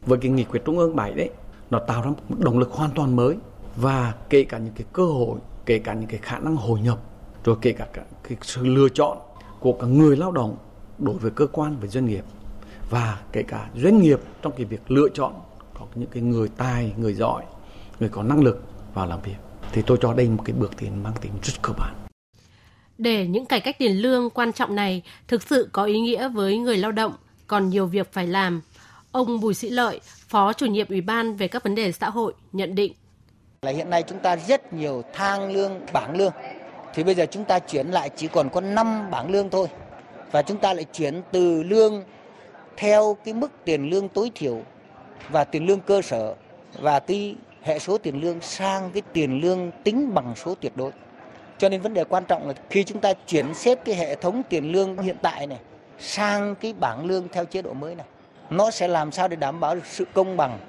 Với 0.05 0.19
cái 0.21 0.31
nghị 0.31 0.43
quyết 0.43 0.61
Trung 0.65 0.77
ương 0.77 0.95
7 0.95 1.13
đấy, 1.13 1.29
nó 1.69 1.79
tạo 1.87 2.01
ra 2.01 2.09
một 2.09 2.39
động 2.39 2.59
lực 2.59 2.71
hoàn 2.71 2.91
toàn 2.95 3.15
mới 3.15 3.37
và 3.75 4.13
kể 4.29 4.43
cả 4.43 4.57
những 4.57 4.73
cái 4.73 4.85
cơ 4.93 5.05
hội, 5.05 5.39
kể 5.65 5.79
cả 5.79 5.93
những 5.93 6.07
cái 6.07 6.19
khả 6.23 6.39
năng 6.39 6.55
hội 6.55 6.81
nhập, 6.81 6.99
rồi 7.43 7.57
kể 7.61 7.71
cả 7.71 7.87
cái 8.23 8.37
sự 8.41 8.65
lựa 8.65 8.89
chọn 8.89 9.17
của 9.59 9.73
cả 9.73 9.87
người 9.87 10.17
lao 10.17 10.31
động 10.31 10.57
đối 10.99 11.17
với 11.17 11.31
cơ 11.31 11.47
quan 11.47 11.77
và 11.81 11.87
doanh 11.87 12.05
nghiệp 12.05 12.23
và 12.89 13.21
kể 13.31 13.43
cả 13.43 13.69
doanh 13.75 13.99
nghiệp 13.99 14.19
trong 14.41 14.53
cái 14.57 14.65
việc 14.65 14.91
lựa 14.91 15.09
chọn 15.13 15.33
có 15.79 15.85
những 15.95 16.09
cái 16.09 16.23
người 16.23 16.49
tài, 16.57 16.93
người 16.97 17.13
giỏi, 17.13 17.43
người 17.99 18.09
có 18.09 18.23
năng 18.23 18.43
lực 18.43 18.63
vào 18.93 19.07
làm 19.07 19.21
việc. 19.21 19.52
Thì 19.73 19.81
tôi 19.87 19.97
cho 20.01 20.13
đây 20.13 20.27
một 20.27 20.43
cái 20.45 20.53
bước 20.53 20.77
tiến 20.77 21.03
mang 21.03 21.13
tính 21.21 21.31
rất 21.43 21.53
cơ 21.61 21.73
bản. 21.77 21.95
Để 22.97 23.27
những 23.27 23.45
cải 23.45 23.59
cách 23.59 23.75
tiền 23.79 24.01
lương 24.01 24.29
quan 24.29 24.53
trọng 24.53 24.75
này 24.75 25.01
thực 25.27 25.43
sự 25.43 25.69
có 25.71 25.83
ý 25.83 25.99
nghĩa 25.99 26.29
với 26.29 26.57
người 26.57 26.77
lao 26.77 26.91
động, 26.91 27.13
còn 27.47 27.69
nhiều 27.69 27.85
việc 27.85 28.13
phải 28.13 28.27
làm. 28.27 28.61
Ông 29.11 29.39
Bùi 29.39 29.53
Sĩ 29.53 29.69
Lợi, 29.69 29.99
Phó 30.27 30.53
chủ 30.53 30.65
nhiệm 30.65 30.87
Ủy 30.89 31.01
ban 31.01 31.35
về 31.35 31.47
các 31.47 31.63
vấn 31.63 31.75
đề 31.75 31.91
xã 31.91 32.09
hội, 32.09 32.33
nhận 32.51 32.75
định. 32.75 32.93
Là 33.61 33.71
hiện 33.71 33.89
nay 33.89 34.03
chúng 34.03 34.19
ta 34.19 34.35
rất 34.35 34.73
nhiều 34.73 35.03
thang 35.13 35.53
lương, 35.53 35.71
bảng 35.93 36.17
lương. 36.17 36.31
Thì 36.93 37.03
bây 37.03 37.15
giờ 37.15 37.25
chúng 37.31 37.45
ta 37.45 37.59
chuyển 37.59 37.87
lại 37.87 38.09
chỉ 38.15 38.27
còn 38.27 38.49
có 38.49 38.61
5 38.61 39.11
bảng 39.11 39.31
lương 39.31 39.49
thôi. 39.49 39.67
Và 40.31 40.41
chúng 40.41 40.57
ta 40.57 40.73
lại 40.73 40.85
chuyển 40.93 41.21
từ 41.31 41.63
lương 41.63 42.03
theo 42.77 43.17
cái 43.25 43.33
mức 43.33 43.51
tiền 43.65 43.89
lương 43.89 44.09
tối 44.09 44.31
thiểu 44.35 44.61
và 45.29 45.43
tiền 45.43 45.65
lương 45.65 45.79
cơ 45.79 46.01
sở 46.01 46.35
và 46.81 46.99
cái 46.99 47.35
hệ 47.63 47.79
số 47.79 47.97
tiền 47.97 48.21
lương 48.21 48.41
sang 48.41 48.91
cái 48.93 49.01
tiền 49.13 49.41
lương 49.41 49.71
tính 49.83 50.13
bằng 50.13 50.33
số 50.35 50.55
tuyệt 50.55 50.71
đối. 50.75 50.91
Cho 51.57 51.69
nên 51.69 51.81
vấn 51.81 51.93
đề 51.93 52.03
quan 52.03 52.25
trọng 52.25 52.47
là 52.47 52.53
khi 52.69 52.83
chúng 52.83 52.99
ta 52.99 53.13
chuyển 53.27 53.53
xếp 53.53 53.79
cái 53.85 53.95
hệ 53.95 54.15
thống 54.15 54.41
tiền 54.49 54.71
lương 54.71 54.97
hiện 54.97 55.17
tại 55.21 55.47
này 55.47 55.59
sang 55.99 56.55
cái 56.55 56.73
bảng 56.79 57.05
lương 57.05 57.27
theo 57.31 57.45
chế 57.45 57.61
độ 57.61 57.73
mới 57.73 57.95
này, 57.95 58.05
nó 58.49 58.71
sẽ 58.71 58.87
làm 58.87 59.11
sao 59.11 59.27
để 59.27 59.35
đảm 59.35 59.59
bảo 59.59 59.75
được 59.75 59.85
sự 59.85 60.05
công 60.13 60.37
bằng, 60.37 60.59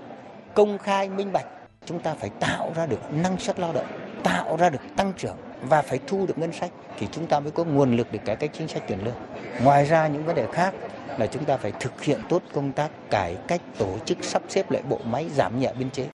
công 0.54 0.78
khai, 0.78 1.08
minh 1.08 1.32
bạch. 1.32 1.46
Chúng 1.86 1.98
ta 1.98 2.14
phải 2.14 2.30
tạo 2.40 2.72
ra 2.76 2.86
được 2.86 3.12
năng 3.12 3.38
suất 3.38 3.58
lao 3.60 3.72
động, 3.72 3.86
tạo 4.22 4.56
ra 4.56 4.70
được 4.70 4.80
tăng 4.96 5.12
trưởng 5.16 5.36
và 5.62 5.82
phải 5.82 5.98
thu 6.06 6.26
được 6.26 6.38
ngân 6.38 6.52
sách 6.52 6.70
thì 6.98 7.08
chúng 7.12 7.26
ta 7.26 7.40
mới 7.40 7.50
có 7.50 7.64
nguồn 7.64 7.96
lực 7.96 8.06
để 8.12 8.18
cải 8.24 8.36
cách 8.36 8.50
chính 8.58 8.68
sách 8.68 8.82
tiền 8.86 8.98
lương. 9.04 9.14
Ngoài 9.62 9.84
ra 9.84 10.06
những 10.06 10.24
vấn 10.24 10.34
đề 10.34 10.46
khác 10.52 10.74
là 11.18 11.26
chúng 11.26 11.44
ta 11.44 11.56
phải 11.56 11.72
thực 11.80 12.02
hiện 12.02 12.20
tốt 12.28 12.42
công 12.52 12.72
tác 12.72 12.90
cải 13.10 13.36
cách 13.48 13.60
tổ 13.78 13.98
chức 14.04 14.24
sắp 14.24 14.42
xếp 14.48 14.70
lại 14.70 14.82
bộ 14.88 14.98
máy 15.04 15.28
giảm 15.34 15.60
nhẹ 15.60 15.72
biên 15.78 15.90
chế. 15.90 16.06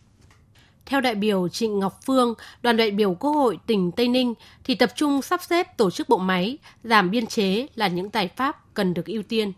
Theo 0.91 1.01
đại 1.01 1.15
biểu 1.15 1.49
Trịnh 1.49 1.79
Ngọc 1.79 1.93
Phương, 2.07 2.35
đoàn 2.63 2.77
đại 2.77 2.91
biểu 2.91 3.15
Quốc 3.15 3.31
hội 3.31 3.59
tỉnh 3.67 3.93
Tây 3.93 4.09
Ninh 4.09 4.35
thì 4.65 4.75
tập 4.75 4.91
trung 4.95 5.23
sắp 5.23 5.43
xếp 5.43 5.77
tổ 5.77 5.91
chức 5.91 6.09
bộ 6.09 6.19
máy, 6.19 6.59
giảm 6.85 7.11
biên 7.11 7.27
chế 7.27 7.67
là 7.75 7.89
những 7.89 8.09
giải 8.13 8.29
pháp 8.37 8.75
cần 8.75 8.95
được 8.95 9.07
ưu 9.07 9.23
tiên. 9.29 9.53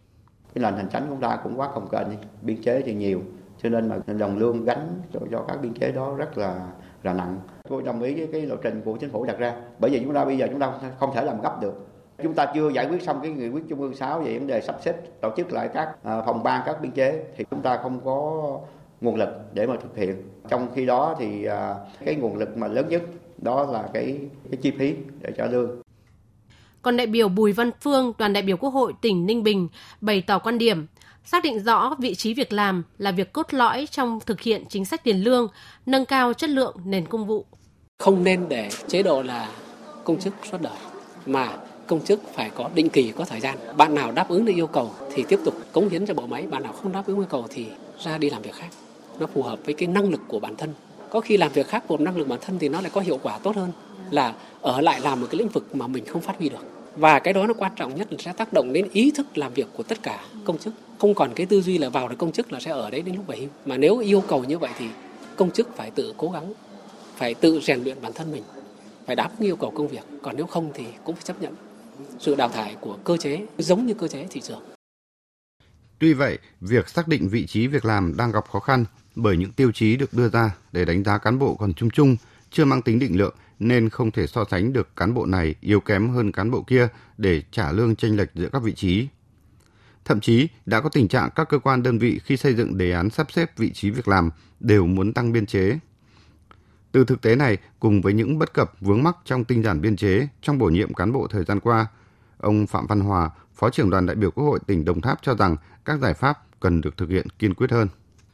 Cái 0.55 0.63
nền 0.63 0.75
hành 0.75 0.89
chính 0.93 1.07
chúng 1.09 1.21
ta 1.21 1.39
cũng 1.45 1.61
quá 1.61 1.69
công 1.75 1.89
kênh, 1.89 2.07
biên 2.43 2.63
chế 2.63 2.83
thì 2.87 2.95
nhiều, 2.95 3.23
cho 3.63 3.69
nên 3.69 3.89
mà 3.89 3.97
đồng 4.07 4.39
lương 4.39 4.65
gánh 4.65 5.01
cho, 5.13 5.21
cho 5.31 5.45
các 5.49 5.57
biên 5.63 5.75
chế 5.75 5.93
đó 5.93 6.15
rất 6.15 6.39
là 6.39 6.67
là 7.03 7.13
nặng. 7.13 7.41
Tôi 7.69 7.83
đồng 7.83 8.03
ý 8.03 8.15
với 8.15 8.29
cái 8.33 8.43
lộ 8.43 8.57
trình 8.57 8.83
của 8.85 8.97
chính 8.97 9.11
phủ 9.11 9.25
đặt 9.25 9.39
ra, 9.39 9.55
bởi 9.79 9.91
vì 9.91 10.01
chúng 10.05 10.15
ta 10.15 10.25
bây 10.25 10.39
giờ 10.39 10.47
chúng 10.51 10.61
ta 10.61 10.73
không 11.01 11.11
thể 11.15 11.25
làm 11.25 11.41
gấp 11.41 11.61
được. 11.61 11.87
Chúng 12.23 12.35
ta 12.35 12.47
chưa 12.55 12.69
giải 12.69 12.87
quyết 12.87 13.03
xong 13.03 13.21
cái 13.23 13.31
nghị 13.31 13.49
quyết 13.49 13.65
Trung 13.69 13.81
ương 13.81 13.95
6 13.95 14.21
về 14.21 14.39
vấn 14.39 14.47
đề 14.47 14.61
sắp 14.61 14.77
xếp 14.83 15.21
tổ 15.21 15.31
chức 15.37 15.53
lại 15.53 15.69
các 15.75 15.89
à, 16.03 16.23
phòng 16.27 16.43
ban 16.43 16.63
các 16.67 16.81
biên 16.81 16.93
chế 16.93 17.25
thì 17.37 17.45
chúng 17.51 17.63
ta 17.63 17.79
không 17.83 18.01
có 18.05 18.43
nguồn 19.03 19.17
lực 19.17 19.29
để 19.55 19.67
mà 19.67 19.77
thực 19.83 19.97
hiện. 19.97 20.23
Trong 20.49 20.69
khi 20.75 20.87
đó 20.87 21.17
thì 21.19 21.45
à, 21.45 21.75
cái 22.05 22.15
nguồn 22.15 22.37
lực 22.37 22.57
mà 22.57 22.67
lớn 22.67 22.89
nhất 22.89 23.03
đó 23.39 23.65
là 23.65 23.89
cái 23.95 24.19
cái 24.51 24.59
chi 24.63 24.73
phí 24.79 24.95
để 25.21 25.31
trả 25.37 25.47
lương. 25.47 25.83
Còn 26.83 26.97
đại 26.97 27.07
biểu 27.07 27.29
Bùi 27.29 27.53
Văn 27.53 27.71
Phương, 27.81 28.13
đoàn 28.19 28.33
đại 28.33 28.43
biểu 28.43 28.57
Quốc 28.57 28.71
hội 28.71 28.93
tỉnh 29.01 29.27
Ninh 29.27 29.43
Bình 29.43 29.69
bày 30.01 30.23
tỏ 30.27 30.39
quan 30.39 30.59
điểm 30.59 30.87
xác 31.25 31.45
định 31.45 31.61
rõ 31.61 31.97
vị 31.99 32.15
trí 32.15 32.35
việc 32.35 32.53
làm 32.53 32.83
là 32.99 33.11
việc 33.11 33.33
cốt 33.33 33.55
lõi 33.55 33.89
trong 33.91 34.19
thực 34.27 34.41
hiện 34.41 34.65
chính 34.69 34.85
sách 34.85 35.05
tiền 35.05 35.17
lương, 35.17 35.49
nâng 35.87 36.05
cao 36.05 36.33
chất 36.33 36.51
lượng 36.51 36.77
nền 36.85 37.07
công 37.07 37.27
vụ. 37.27 37.47
Không 37.99 38.25
nên 38.25 38.49
để 38.49 38.69
chế 38.89 39.03
độ 39.03 39.23
là 39.23 39.49
công 40.05 40.19
chức 40.19 40.35
suốt 40.51 40.61
đời 40.61 40.73
mà 41.27 41.49
công 41.87 42.05
chức 42.05 42.21
phải 42.35 42.51
có 42.51 42.71
định 42.75 42.89
kỳ 42.89 43.13
có 43.13 43.25
thời 43.25 43.41
gian 43.41 43.59
bạn 43.77 43.95
nào 43.95 44.13
đáp 44.13 44.29
ứng 44.29 44.45
được 44.45 44.53
yêu 44.57 44.67
cầu 44.67 44.91
thì 45.15 45.25
tiếp 45.29 45.39
tục 45.45 45.55
cống 45.73 45.89
hiến 45.89 46.07
cho 46.07 46.15
bộ 46.15 46.27
máy 46.27 46.47
bạn 46.47 46.63
nào 46.63 46.73
không 46.73 46.93
đáp 46.93 47.03
ứng 47.07 47.17
yêu 47.17 47.27
cầu 47.31 47.47
thì 47.51 47.67
ra 48.05 48.19
đi 48.19 48.31
làm 48.31 48.43
việc 48.43 48.55
khác 48.55 48.69
nó 49.23 49.29
phù 49.35 49.43
hợp 49.43 49.59
với 49.65 49.75
cái 49.75 49.89
năng 49.89 50.11
lực 50.11 50.21
của 50.29 50.41
bản 50.41 50.57
thân. 50.57 50.75
Có 51.11 51.21
khi 51.21 51.37
làm 51.37 51.53
việc 51.53 51.69
khác 51.69 51.85
của 51.87 51.97
năng 51.97 52.17
lực 52.17 52.29
bản 52.29 52.39
thân 52.43 52.59
thì 52.59 52.69
nó 52.69 52.81
lại 52.81 52.91
có 52.95 53.01
hiệu 53.01 53.19
quả 53.23 53.39
tốt 53.39 53.57
hơn 53.57 53.73
là 54.11 54.35
ở 54.61 54.81
lại 54.81 55.01
làm 55.01 55.21
một 55.21 55.27
cái 55.31 55.39
lĩnh 55.39 55.49
vực 55.49 55.77
mà 55.77 55.87
mình 55.87 56.05
không 56.05 56.23
phát 56.23 56.39
huy 56.39 56.49
được. 56.49 56.65
Và 56.97 57.19
cái 57.19 57.35
đó 57.35 57.47
nó 57.47 57.55
quan 57.55 57.73
trọng 57.77 57.97
nhất 57.97 58.13
là 58.13 58.19
sẽ 58.19 58.33
tác 58.33 58.53
động 58.53 58.73
đến 58.73 58.89
ý 58.93 59.11
thức 59.11 59.39
làm 59.39 59.55
việc 59.55 59.67
của 59.73 59.83
tất 59.83 60.03
cả 60.03 60.25
công 60.45 60.59
chức. 60.59 60.75
Không 60.99 61.15
còn 61.15 61.31
cái 61.35 61.47
tư 61.47 61.61
duy 61.63 61.79
là 61.79 61.89
vào 61.89 62.09
được 62.09 62.17
công 62.19 62.33
chức 62.33 62.53
là 62.53 62.61
sẽ 62.61 62.71
ở 62.71 62.91
đấy 62.91 63.03
đến 63.03 63.17
lúc 63.17 63.27
về 63.27 63.37
hưu. 63.37 63.49
Mà 63.67 63.77
nếu 63.77 63.99
yêu 63.99 64.23
cầu 64.29 64.45
như 64.45 64.59
vậy 64.59 64.71
thì 64.79 64.87
công 65.37 65.51
chức 65.51 65.77
phải 65.77 65.91
tự 65.91 66.15
cố 66.17 66.31
gắng, 66.31 66.53
phải 67.17 67.35
tự 67.35 67.61
rèn 67.61 67.83
luyện 67.83 67.97
bản 68.03 68.13
thân 68.13 68.33
mình, 68.33 68.43
phải 69.07 69.17
đáp 69.17 69.31
ứng 69.39 69.49
yêu 69.49 69.57
cầu 69.57 69.71
công 69.71 69.89
việc. 69.89 70.05
Còn 70.23 70.37
nếu 70.37 70.47
không 70.47 70.71
thì 70.75 70.85
cũng 71.05 71.15
phải 71.15 71.25
chấp 71.25 71.43
nhận 71.43 71.55
sự 72.19 72.35
đào 72.35 72.49
thải 72.49 72.75
của 72.81 72.97
cơ 73.05 73.17
chế. 73.17 73.41
Giống 73.59 73.87
như 73.87 73.95
cơ 73.95 74.09
chế 74.09 74.27
thị 74.31 74.41
trường. 74.41 74.72
Tuy 76.03 76.13
vậy, 76.13 76.39
việc 76.61 76.89
xác 76.89 77.09
định 77.09 77.29
vị 77.29 77.47
trí 77.47 77.67
việc 77.67 77.85
làm 77.85 78.17
đang 78.17 78.33
gặp 78.33 78.45
khó 78.53 78.61
khăn 78.61 78.85
bởi 79.15 79.37
những 79.37 79.53
tiêu 79.53 79.73
chí 79.73 79.97
được 79.97 80.15
đưa 80.15 80.29
ra 80.29 80.57
để 80.73 80.85
đánh 80.85 81.05
giá 81.05 81.19
cán 81.19 81.39
bộ 81.39 81.55
còn 81.55 81.75
chung 81.75 81.91
chung, 81.91 82.17
chưa 82.51 82.65
mang 82.65 82.83
tính 82.83 82.99
định 82.99 83.19
lượng 83.19 83.35
nên 83.59 83.89
không 83.89 84.11
thể 84.11 84.27
so 84.27 84.45
sánh 84.51 84.73
được 84.73 84.97
cán 84.97 85.15
bộ 85.15 85.27
này 85.27 85.55
yếu 85.61 85.81
kém 85.81 86.09
hơn 86.09 86.33
cán 86.33 86.51
bộ 86.51 86.63
kia 86.63 86.89
để 87.19 87.43
trả 87.51 87.73
lương 87.73 87.97
chênh 87.97 88.17
lệch 88.17 88.29
giữa 88.35 88.49
các 88.53 88.63
vị 88.63 88.73
trí. 88.73 89.09
Thậm 90.05 90.21
chí 90.21 90.49
đã 90.67 90.81
có 90.81 90.89
tình 90.89 91.09
trạng 91.09 91.31
các 91.35 91.49
cơ 91.49 91.59
quan 91.59 91.83
đơn 91.83 91.99
vị 91.99 92.21
khi 92.25 92.37
xây 92.37 92.55
dựng 92.55 92.79
đề 92.79 92.93
án 92.93 93.11
sắp 93.11 93.33
xếp 93.33 93.59
vị 93.59 93.73
trí 93.73 93.91
việc 93.91 94.09
làm 94.09 94.31
đều 94.61 94.87
muốn 94.87 95.13
tăng 95.13 95.33
biên 95.33 95.47
chế. 95.47 95.79
Từ 96.93 97.05
thực 97.05 97.23
tế 97.23 97.37
này, 97.37 97.59
cùng 97.81 98.03
với 98.03 98.13
những 98.13 98.39
bất 98.39 98.55
cập 98.55 98.73
vướng 98.81 99.03
mắc 99.03 99.17
trong 99.25 99.45
tinh 99.45 99.63
giản 99.63 99.81
biên 99.81 99.97
chế 99.97 100.29
trong 100.43 100.59
bổ 100.59 100.67
nhiệm 100.67 100.95
cán 100.95 101.13
bộ 101.13 101.27
thời 101.27 101.45
gian 101.45 101.61
qua, 101.61 101.87
ông 102.39 102.67
Phạm 102.67 102.87
Văn 102.87 103.01
Hòa, 103.01 103.31
Phó 103.55 103.71
trưởng 103.71 103.91
đoàn 103.91 104.07
đại 104.07 104.17
biểu 104.17 104.31
Quốc 104.31 104.45
hội 104.45 104.59
tỉnh 104.67 104.85
Đồng 104.85 105.01
Tháp 105.01 105.19
cho 105.23 105.35
rằng 105.35 105.57
các 105.85 105.99
giải 106.01 106.15
pháp 106.15 106.39
cần 106.61 106.81
được 106.81 106.97
thực 106.97 107.11
hiện 107.11 107.27
kiên 107.39 107.55
quyết 107.55 107.71
hơn. 107.71 107.89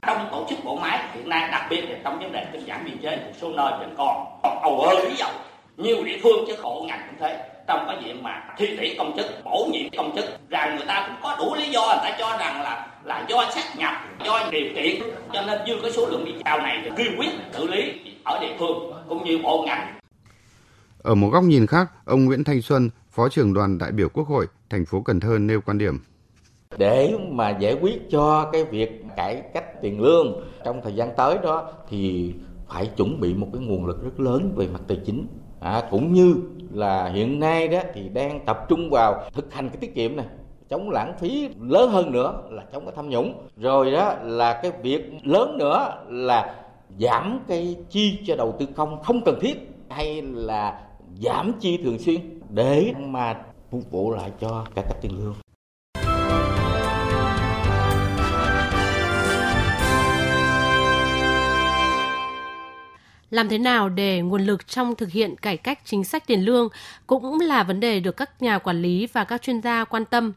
Trong 0.07 0.29
tổ 0.31 0.47
chức 0.51 0.59
bộ 0.65 0.77
máy 0.77 1.09
hiện 1.15 1.29
nay 1.29 1.49
đặc 1.51 1.67
biệt 1.71 1.81
là 1.81 1.99
trong 2.05 2.19
vấn 2.19 2.33
đề 2.33 2.47
tinh 2.53 2.67
giản 2.67 2.85
biên 2.85 2.99
chế 3.03 3.17
một 3.17 3.33
số 3.41 3.49
nơi 3.49 3.73
vẫn 3.79 3.95
còn 3.99 4.41
còn 4.43 4.63
ầu 4.63 4.81
ơ 4.81 5.09
lý 5.09 5.17
dầu 5.17 5.31
nhiều 5.77 6.05
địa 6.05 6.19
phương 6.23 6.45
chứ 6.49 6.55
khổ 6.63 6.85
ngành 6.89 7.01
cũng 7.07 7.17
thế 7.21 7.49
trong 7.67 7.85
cái 7.87 7.97
chuyện 8.05 8.23
mà 8.23 8.55
thi 8.59 8.77
tuyển 8.77 8.95
công 8.99 9.17
chức 9.17 9.27
bổ 9.45 9.69
nhiệm 9.73 9.91
công 9.97 10.17
chức 10.17 10.25
rằng 10.51 10.77
người 10.77 10.87
ta 10.87 11.05
cũng 11.07 11.17
có 11.23 11.37
đủ 11.39 11.55
lý 11.55 11.71
do 11.71 11.81
người 11.81 12.11
ta 12.11 12.17
cho 12.19 12.37
rằng 12.41 12.63
là 12.63 12.87
là 13.05 13.27
do 13.29 13.51
sát 13.55 13.77
nhập 13.77 13.93
do 14.25 14.49
điều 14.53 14.67
kiện 14.75 15.03
cho 15.33 15.43
nên 15.43 15.59
dư 15.67 15.75
cái 15.83 15.93
số 15.93 16.07
lượng 16.07 16.25
đi 16.25 16.33
chào 16.45 16.59
này 16.59 16.81
thì 16.85 16.91
kiên 16.97 17.19
quyết 17.19 17.31
xử 17.53 17.67
lý 17.67 18.01
ở 18.25 18.39
địa 18.41 18.57
phương 18.59 18.93
cũng 19.09 19.25
như 19.25 19.39
bộ 19.43 19.65
ngành 19.67 19.99
ở 21.03 21.15
một 21.15 21.29
góc 21.33 21.45
nhìn 21.45 21.67
khác, 21.67 21.91
ông 22.05 22.25
Nguyễn 22.25 22.45
Thanh 22.45 22.63
Xuân, 22.63 22.91
Phó 23.11 23.29
trưởng 23.29 23.55
đoàn 23.55 23.79
đại 23.79 23.93
biểu 23.93 24.09
Quốc 24.09 24.29
hội 24.29 24.47
thành 24.71 24.85
phố 24.85 25.01
Cần 25.01 25.21
Thơ 25.21 25.39
nêu 25.39 25.61
quan 25.61 25.79
điểm. 25.79 25.99
Để 26.77 27.15
mà 27.29 27.51
giải 27.51 27.75
quyết 27.81 28.11
cho 28.11 28.49
cái 28.53 28.65
việc 28.65 29.05
cải 29.17 29.43
cách 29.55 29.83
tiền 29.83 30.01
lương 30.01 30.41
trong 30.65 30.81
thời 30.83 30.95
gian 30.95 31.09
tới 31.17 31.39
đó 31.43 31.73
thì 31.89 32.33
phải 32.69 32.87
chuẩn 32.87 33.21
bị 33.21 33.35
một 33.35 33.47
cái 33.53 33.63
nguồn 33.63 33.87
lực 33.87 34.03
rất 34.03 34.21
lớn 34.21 34.53
về 34.57 34.67
mặt 34.73 34.81
tài 34.89 34.99
chính. 35.07 35.27
À, 35.61 35.83
cũng 35.91 36.13
như 36.13 36.37
là 36.73 37.09
hiện 37.09 37.41
nay 37.41 37.69
đó 37.69 37.81
thì 37.95 38.09
đang 38.09 38.45
tập 38.47 38.67
trung 38.69 38.91
vào 38.91 39.23
thực 39.33 39.55
hành 39.55 39.69
cái 39.69 39.77
tiết 39.81 39.95
kiệm 39.95 40.17
này 40.17 40.27
chống 40.69 40.91
lãng 40.91 41.15
phí 41.19 41.49
lớn 41.61 41.91
hơn 41.91 42.13
nữa 42.13 42.43
là 42.51 42.65
chống 42.73 42.85
cái 42.85 42.93
tham 42.97 43.09
nhũng. 43.09 43.35
Rồi 43.57 43.91
đó 43.91 44.15
là 44.23 44.61
cái 44.63 44.73
việc 44.83 45.11
lớn 45.23 45.59
nữa 45.59 46.05
là 46.09 46.55
giảm 46.99 47.41
cái 47.49 47.77
chi 47.91 48.19
cho 48.27 48.37
đầu 48.37 48.55
tư 48.59 48.67
công 48.77 49.03
không 49.03 49.25
cần 49.25 49.39
thiết 49.41 49.71
hay 49.89 50.23
là 50.23 50.81
giảm 51.21 51.53
chi 51.61 51.81
thường 51.85 51.99
xuyên 51.99 52.41
để 52.51 52.93
mà 52.99 53.41
phục 53.71 53.91
vụ 53.91 54.11
lại 54.13 54.31
cho 54.41 54.65
cải 54.75 54.85
cách 54.89 54.97
tiền 55.03 55.13
lương. 55.19 55.35
Làm 63.31 63.49
thế 63.49 63.59
nào 63.59 63.89
để 63.89 64.21
nguồn 64.21 64.47
lực 64.47 64.67
trong 64.67 64.95
thực 64.95 65.11
hiện 65.11 65.37
cải 65.37 65.57
cách 65.57 65.79
chính 65.85 66.05
sách 66.05 66.27
tiền 66.27 66.41
lương 66.41 66.69
cũng 67.07 67.41
là 67.41 67.63
vấn 67.63 67.81
đề 67.81 68.01
được 68.01 68.17
các 68.17 68.43
nhà 68.43 68.59
quản 68.59 68.83
lý 68.83 69.09
và 69.13 69.25
các 69.25 69.43
chuyên 69.43 69.61
gia 69.61 69.85
quan 69.85 70.05
tâm. 70.05 70.33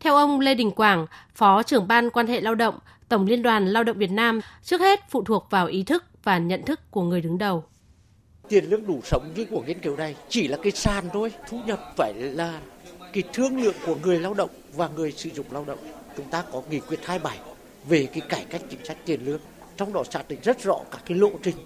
Theo 0.00 0.16
ông 0.16 0.40
Lê 0.40 0.54
Đình 0.54 0.70
Quảng, 0.70 1.06
Phó 1.34 1.62
trưởng 1.62 1.88
ban 1.88 2.10
quan 2.10 2.26
hệ 2.26 2.40
lao 2.40 2.54
động, 2.54 2.78
Tổng 3.08 3.26
Liên 3.26 3.42
đoàn 3.42 3.66
Lao 3.66 3.84
động 3.84 3.98
Việt 3.98 4.10
Nam, 4.10 4.40
trước 4.62 4.80
hết 4.80 5.00
phụ 5.10 5.24
thuộc 5.24 5.46
vào 5.50 5.66
ý 5.66 5.82
thức 5.82 6.04
và 6.24 6.38
nhận 6.38 6.62
thức 6.62 6.80
của 6.90 7.02
người 7.02 7.20
đứng 7.20 7.38
đầu. 7.38 7.64
Tiền 8.48 8.64
lương 8.64 8.86
đủ 8.86 9.00
sống 9.04 9.32
như 9.36 9.44
của 9.44 9.62
nghiên 9.66 9.80
cứu 9.80 9.96
này 9.96 10.16
chỉ 10.28 10.48
là 10.48 10.56
cái 10.62 10.72
sàn 10.72 11.04
thôi, 11.12 11.32
thu 11.48 11.60
nhập 11.66 11.80
phải 11.96 12.14
là 12.14 12.60
cái 13.12 13.22
thương 13.32 13.62
lượng 13.62 13.74
của 13.86 13.96
người 14.02 14.18
lao 14.18 14.34
động 14.34 14.50
và 14.74 14.88
người 14.88 15.12
sử 15.12 15.30
dụng 15.30 15.46
lao 15.50 15.64
động. 15.64 15.78
Chúng 16.16 16.26
ta 16.26 16.44
có 16.52 16.62
nghị 16.70 16.80
quyết 16.80 17.06
27 17.06 17.38
về 17.88 18.06
cái 18.06 18.20
cải 18.28 18.44
cách 18.50 18.62
chính 18.70 18.84
sách 18.84 18.96
tiền 19.04 19.20
lương. 19.24 19.40
Trong 19.76 19.92
đó 19.92 20.02
xác 20.10 20.28
định 20.28 20.38
rất 20.42 20.62
rõ 20.62 20.76
các 20.90 21.00
cái 21.06 21.18
lộ 21.18 21.30
trình 21.42 21.56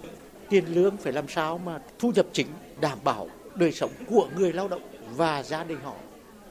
tiền 0.49 0.65
lương 0.73 0.97
phải 0.97 1.13
làm 1.13 1.27
sao 1.27 1.57
mà 1.57 1.79
thu 1.99 2.11
nhập 2.15 2.25
chính 2.33 2.47
đảm 2.81 2.97
bảo 3.03 3.27
đời 3.55 3.71
sống 3.71 3.91
của 4.07 4.27
người 4.37 4.53
lao 4.53 4.67
động 4.67 4.81
và 5.15 5.43
gia 5.43 5.63
đình 5.63 5.77
họ. 5.83 5.95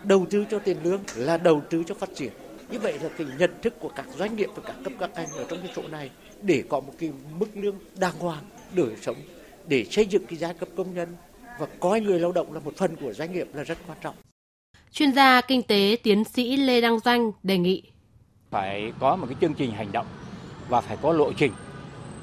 Đầu 0.05 0.27
tư 0.31 0.45
cho 0.51 0.59
tiền 0.59 0.77
lương 0.83 1.01
là 1.17 1.37
đầu 1.37 1.63
tư 1.71 1.83
cho 1.87 1.95
phát 1.95 2.09
triển. 2.15 2.33
Như 2.71 2.79
vậy 2.79 2.99
là 3.03 3.09
cái 3.19 3.27
nhận 3.39 3.51
thức 3.63 3.75
của 3.81 3.89
các 3.89 4.07
doanh 4.17 4.37
nghiệp 4.37 4.49
và 4.55 4.63
các 4.67 4.77
cấp 4.85 4.93
các 4.99 5.11
ngành 5.15 5.29
ở 5.29 5.45
trong 5.49 5.59
cái 5.63 5.73
chỗ 5.77 5.83
này 5.89 6.11
để 6.43 6.65
có 6.69 6.81
một 6.81 6.93
cái 6.99 7.13
mức 7.39 7.49
lương 7.55 7.79
đàng 7.97 8.19
hoàng 8.19 8.45
đời 8.73 8.97
sống 9.03 9.17
để 9.69 9.85
xây 9.85 10.07
dựng 10.07 10.27
cái 10.27 10.39
giai 10.39 10.55
cấp 10.55 10.69
công 10.77 10.95
nhân 10.95 11.09
và 11.59 11.67
coi 11.81 12.01
người 12.01 12.21
lao 12.21 12.33
động 12.33 12.53
là 12.53 12.61
một 12.61 12.77
phần 12.77 12.97
của 12.97 13.13
doanh 13.13 13.33
nghiệp 13.33 13.49
là 13.55 13.63
rất 13.63 13.79
quan 13.87 13.99
trọng. 14.03 14.15
Chuyên 14.93 15.13
gia 15.13 15.41
kinh 15.41 15.63
tế 15.63 15.97
tiến 16.03 16.25
sĩ 16.25 16.57
Lê 16.57 16.81
Đăng 16.81 16.99
Doanh 17.01 17.33
đề 17.43 17.59
nghị 17.59 17.83
phải 18.51 18.93
có 18.99 19.17
một 19.17 19.27
cái 19.27 19.37
chương 19.41 19.55
trình 19.55 19.71
hành 19.71 19.93
động 19.93 20.07
và 20.69 20.81
phải 20.81 20.97
có 21.03 21.13
lộ 21.13 21.33
trình 21.33 21.53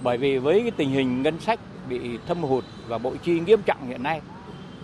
bởi 0.03 0.17
vì 0.17 0.37
với 0.37 0.61
cái 0.61 0.71
tình 0.71 0.89
hình 0.89 1.21
ngân 1.21 1.39
sách 1.39 1.59
bị 1.89 2.17
thâm 2.27 2.43
hụt 2.43 2.63
và 2.87 2.97
bộ 2.97 3.13
chi 3.23 3.39
nghiêm 3.39 3.61
trọng 3.61 3.87
hiện 3.87 4.03
nay, 4.03 4.21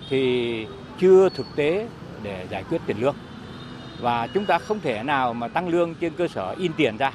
thì 0.09 0.67
chưa 0.99 1.29
thực 1.29 1.47
tế 1.55 1.88
để 2.23 2.47
giải 2.51 2.63
quyết 2.63 2.81
tiền 2.85 2.97
lương. 2.99 3.15
Và 4.01 4.27
chúng 4.27 4.45
ta 4.45 4.59
không 4.59 4.79
thể 4.79 5.03
nào 5.03 5.33
mà 5.33 5.47
tăng 5.47 5.67
lương 5.67 5.95
trên 5.95 6.13
cơ 6.13 6.27
sở 6.27 6.55
in 6.57 6.71
tiền 6.73 6.97
ra. 6.97 7.11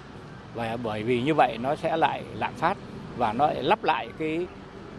Và 0.54 0.76
bởi 0.76 1.02
vì 1.02 1.22
như 1.22 1.34
vậy 1.34 1.58
nó 1.58 1.76
sẽ 1.76 1.96
lại 1.96 2.22
lạm 2.34 2.54
phát 2.54 2.76
và 3.16 3.32
nó 3.32 3.46
lại 3.46 3.62
lắp 3.62 3.84
lại 3.84 4.08
cái 4.18 4.46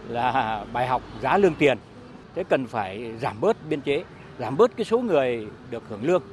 là 0.07 0.65
bài 0.73 0.87
học 0.87 1.01
giá 1.21 1.37
lương 1.37 1.55
tiền. 1.55 1.77
Thế 2.35 2.43
cần 2.43 2.67
phải 2.67 3.11
giảm 3.21 3.41
bớt 3.41 3.57
biên 3.69 3.81
chế, 3.81 4.03
giảm 4.39 4.57
bớt 4.57 4.77
cái 4.77 4.85
số 4.85 4.99
người 4.99 5.47
được 5.71 5.83
hưởng 5.89 6.03
lương. 6.03 6.23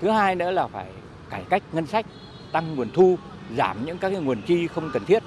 Thứ 0.00 0.10
hai 0.10 0.34
nữa 0.34 0.50
là 0.50 0.66
phải 0.66 0.86
cải 1.30 1.44
cách 1.50 1.62
ngân 1.72 1.86
sách, 1.86 2.06
tăng 2.52 2.74
nguồn 2.74 2.90
thu, 2.94 3.18
giảm 3.56 3.84
những 3.86 3.98
các 3.98 4.10
cái 4.10 4.20
nguồn 4.20 4.42
chi 4.42 4.66
không 4.66 4.90
cần 4.92 5.04
thiết 5.04 5.22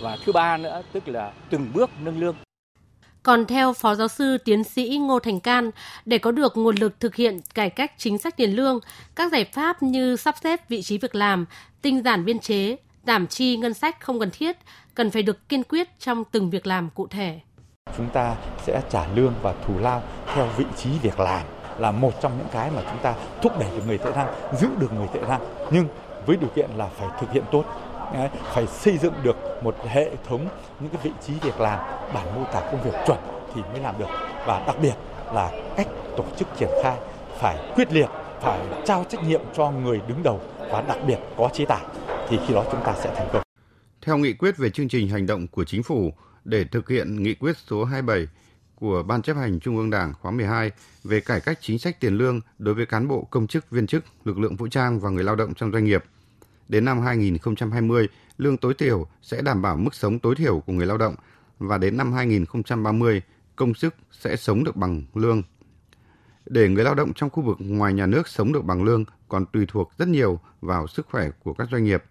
và 0.00 0.16
thứ 0.24 0.32
ba 0.32 0.56
nữa 0.56 0.82
tức 0.92 1.08
là 1.08 1.32
từng 1.50 1.70
bước 1.74 1.90
nâng 2.00 2.20
lương. 2.20 2.36
Còn 3.22 3.46
theo 3.46 3.72
Phó 3.72 3.94
Giáo 3.94 4.08
sư 4.08 4.38
Tiến 4.38 4.64
sĩ 4.64 4.98
Ngô 4.98 5.18
Thành 5.18 5.40
Can, 5.40 5.70
để 6.04 6.18
có 6.18 6.30
được 6.30 6.56
nguồn 6.56 6.76
lực 6.76 7.00
thực 7.00 7.14
hiện 7.14 7.40
cải 7.54 7.70
cách 7.70 7.92
chính 7.96 8.18
sách 8.18 8.36
tiền 8.36 8.56
lương, 8.56 8.80
các 9.14 9.32
giải 9.32 9.44
pháp 9.44 9.82
như 9.82 10.16
sắp 10.16 10.34
xếp 10.42 10.68
vị 10.68 10.82
trí 10.82 10.98
việc 10.98 11.14
làm, 11.14 11.46
tinh 11.82 12.02
giản 12.02 12.24
biên 12.24 12.38
chế, 12.38 12.76
giảm 13.06 13.26
chi 13.26 13.56
ngân 13.56 13.74
sách 13.74 14.00
không 14.00 14.20
cần 14.20 14.30
thiết 14.30 14.56
cần 14.94 15.10
phải 15.10 15.22
được 15.22 15.48
kiên 15.48 15.62
quyết 15.62 15.98
trong 15.98 16.24
từng 16.24 16.50
việc 16.50 16.66
làm 16.66 16.90
cụ 16.94 17.06
thể. 17.06 17.40
Chúng 17.96 18.08
ta 18.08 18.36
sẽ 18.66 18.82
trả 18.90 19.06
lương 19.14 19.34
và 19.42 19.54
thù 19.66 19.78
lao 19.78 20.02
theo 20.34 20.48
vị 20.56 20.64
trí 20.76 20.90
việc 21.02 21.20
làm 21.20 21.42
là 21.78 21.90
một 21.90 22.12
trong 22.22 22.38
những 22.38 22.48
cái 22.52 22.70
mà 22.70 22.82
chúng 22.90 23.02
ta 23.02 23.14
thúc 23.42 23.52
đẩy 23.60 23.70
được 23.70 23.82
người 23.86 23.98
tệ 23.98 24.10
năng, 24.10 24.34
giữ 24.60 24.68
được 24.78 24.92
người 24.92 25.08
tệ 25.14 25.20
năng 25.28 25.40
nhưng 25.70 25.88
với 26.26 26.36
điều 26.36 26.50
kiện 26.56 26.70
là 26.76 26.86
phải 26.86 27.08
thực 27.20 27.32
hiện 27.32 27.44
tốt 27.52 27.64
phải 28.54 28.66
xây 28.66 28.98
dựng 28.98 29.14
được 29.22 29.36
một 29.62 29.76
hệ 29.86 30.10
thống 30.28 30.48
những 30.80 30.90
cái 30.90 31.00
vị 31.02 31.10
trí 31.26 31.32
việc 31.42 31.60
làm 31.60 31.78
bản 32.14 32.34
mô 32.34 32.44
tả 32.44 32.60
công 32.60 32.82
việc 32.82 32.94
chuẩn 33.06 33.18
thì 33.54 33.62
mới 33.72 33.80
làm 33.80 33.98
được 33.98 34.08
và 34.46 34.64
đặc 34.66 34.76
biệt 34.82 34.94
là 35.34 35.50
cách 35.76 35.86
tổ 36.16 36.24
chức 36.38 36.48
triển 36.58 36.68
khai 36.82 36.96
phải 37.40 37.72
quyết 37.74 37.92
liệt 37.92 38.08
phải 38.40 38.60
trao 38.86 39.04
trách 39.08 39.24
nhiệm 39.24 39.40
cho 39.56 39.70
người 39.70 40.00
đứng 40.08 40.22
đầu 40.22 40.40
và 40.58 40.82
đặc 40.88 40.98
biệt 41.06 41.18
có 41.36 41.50
chế 41.52 41.64
tài 41.64 41.82
thì 42.28 42.38
khi 42.46 42.54
đó 42.54 42.64
chúng 42.72 42.80
ta 42.84 42.94
sẽ 43.02 43.14
thành 43.16 43.28
công. 43.32 43.42
Theo 44.02 44.16
nghị 44.16 44.32
quyết 44.32 44.56
về 44.56 44.70
chương 44.70 44.88
trình 44.88 45.08
hành 45.08 45.26
động 45.26 45.46
của 45.46 45.64
chính 45.64 45.82
phủ 45.82 46.12
để 46.44 46.64
thực 46.64 46.88
hiện 46.88 47.22
nghị 47.22 47.34
quyết 47.34 47.56
số 47.56 47.84
27 47.84 48.26
của 48.74 49.02
Ban 49.02 49.22
chấp 49.22 49.36
hành 49.36 49.60
Trung 49.60 49.76
ương 49.76 49.90
Đảng 49.90 50.12
khóa 50.20 50.30
12 50.30 50.70
về 51.04 51.20
cải 51.20 51.40
cách 51.40 51.58
chính 51.60 51.78
sách 51.78 52.00
tiền 52.00 52.14
lương 52.14 52.40
đối 52.58 52.74
với 52.74 52.86
cán 52.86 53.08
bộ 53.08 53.26
công 53.30 53.46
chức 53.46 53.70
viên 53.70 53.86
chức, 53.86 54.04
lực 54.24 54.38
lượng 54.38 54.56
vũ 54.56 54.68
trang 54.68 55.00
và 55.00 55.10
người 55.10 55.24
lao 55.24 55.36
động 55.36 55.54
trong 55.54 55.72
doanh 55.72 55.84
nghiệp– 55.84 56.04
đến 56.68 56.84
năm 56.84 57.00
2020, 57.00 58.08
lương 58.38 58.56
tối 58.56 58.74
thiểu 58.74 59.06
sẽ 59.22 59.42
đảm 59.42 59.62
bảo 59.62 59.76
mức 59.76 59.94
sống 59.94 60.18
tối 60.18 60.34
thiểu 60.34 60.60
của 60.60 60.72
người 60.72 60.86
lao 60.86 60.98
động 60.98 61.14
và 61.58 61.78
đến 61.78 61.96
năm 61.96 62.12
2030, 62.12 63.22
công 63.56 63.74
sức 63.74 63.94
sẽ 64.10 64.36
sống 64.36 64.64
được 64.64 64.76
bằng 64.76 65.02
lương. 65.14 65.42
Để 66.46 66.68
người 66.68 66.84
lao 66.84 66.94
động 66.94 67.12
trong 67.14 67.30
khu 67.30 67.42
vực 67.42 67.56
ngoài 67.60 67.94
nhà 67.94 68.06
nước 68.06 68.28
sống 68.28 68.52
được 68.52 68.64
bằng 68.64 68.84
lương 68.84 69.04
còn 69.28 69.46
tùy 69.46 69.66
thuộc 69.68 69.90
rất 69.98 70.08
nhiều 70.08 70.40
vào 70.60 70.86
sức 70.86 71.06
khỏe 71.10 71.30
của 71.42 71.52
các 71.52 71.68
doanh 71.72 71.84
nghiệp. 71.84 72.04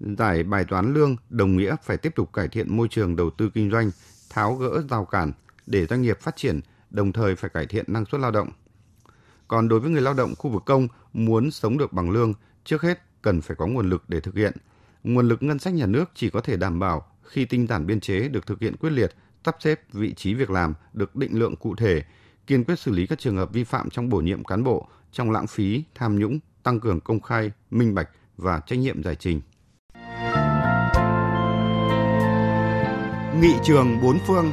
Giải 0.00 0.42
bài 0.42 0.64
toán 0.64 0.94
lương 0.94 1.16
đồng 1.30 1.56
nghĩa 1.56 1.76
phải 1.82 1.96
tiếp 1.96 2.12
tục 2.14 2.32
cải 2.32 2.48
thiện 2.48 2.76
môi 2.76 2.88
trường 2.88 3.16
đầu 3.16 3.30
tư 3.30 3.50
kinh 3.54 3.70
doanh, 3.70 3.90
tháo 4.30 4.54
gỡ 4.54 4.82
rào 4.90 5.04
cản 5.04 5.32
để 5.66 5.86
doanh 5.86 6.02
nghiệp 6.02 6.20
phát 6.20 6.36
triển, 6.36 6.60
đồng 6.90 7.12
thời 7.12 7.36
phải 7.36 7.50
cải 7.50 7.66
thiện 7.66 7.84
năng 7.88 8.04
suất 8.04 8.20
lao 8.20 8.30
động. 8.30 8.48
Còn 9.48 9.68
đối 9.68 9.80
với 9.80 9.90
người 9.90 10.02
lao 10.02 10.14
động 10.14 10.34
khu 10.38 10.50
vực 10.50 10.62
công 10.66 10.88
muốn 11.12 11.50
sống 11.50 11.78
được 11.78 11.92
bằng 11.92 12.10
lương, 12.10 12.34
trước 12.64 12.82
hết 12.82 13.02
cần 13.22 13.40
phải 13.40 13.56
có 13.56 13.66
nguồn 13.66 13.90
lực 13.90 14.04
để 14.08 14.20
thực 14.20 14.36
hiện. 14.36 14.52
Nguồn 15.04 15.28
lực 15.28 15.42
ngân 15.42 15.58
sách 15.58 15.74
nhà 15.74 15.86
nước 15.86 16.10
chỉ 16.14 16.30
có 16.30 16.40
thể 16.40 16.56
đảm 16.56 16.78
bảo 16.78 17.06
khi 17.22 17.44
tinh 17.44 17.66
giản 17.66 17.86
biên 17.86 18.00
chế 18.00 18.28
được 18.28 18.46
thực 18.46 18.60
hiện 18.60 18.76
quyết 18.76 18.90
liệt, 18.90 19.14
sắp 19.44 19.56
xếp 19.60 19.80
vị 19.92 20.14
trí 20.14 20.34
việc 20.34 20.50
làm 20.50 20.74
được 20.92 21.16
định 21.16 21.38
lượng 21.38 21.56
cụ 21.56 21.76
thể, 21.76 22.02
kiên 22.46 22.64
quyết 22.64 22.78
xử 22.78 22.90
lý 22.92 23.06
các 23.06 23.18
trường 23.18 23.36
hợp 23.36 23.52
vi 23.52 23.64
phạm 23.64 23.90
trong 23.90 24.08
bổ 24.08 24.20
nhiệm 24.20 24.44
cán 24.44 24.64
bộ, 24.64 24.88
trong 25.12 25.30
lãng 25.30 25.46
phí, 25.46 25.84
tham 25.94 26.18
nhũng, 26.18 26.38
tăng 26.62 26.80
cường 26.80 27.00
công 27.00 27.20
khai, 27.20 27.50
minh 27.70 27.94
bạch 27.94 28.08
và 28.36 28.60
trách 28.66 28.78
nhiệm 28.78 29.02
giải 29.02 29.14
trình. 29.14 29.40
Nghị 33.40 33.54
trường 33.64 34.00
bốn 34.02 34.18
phương 34.26 34.52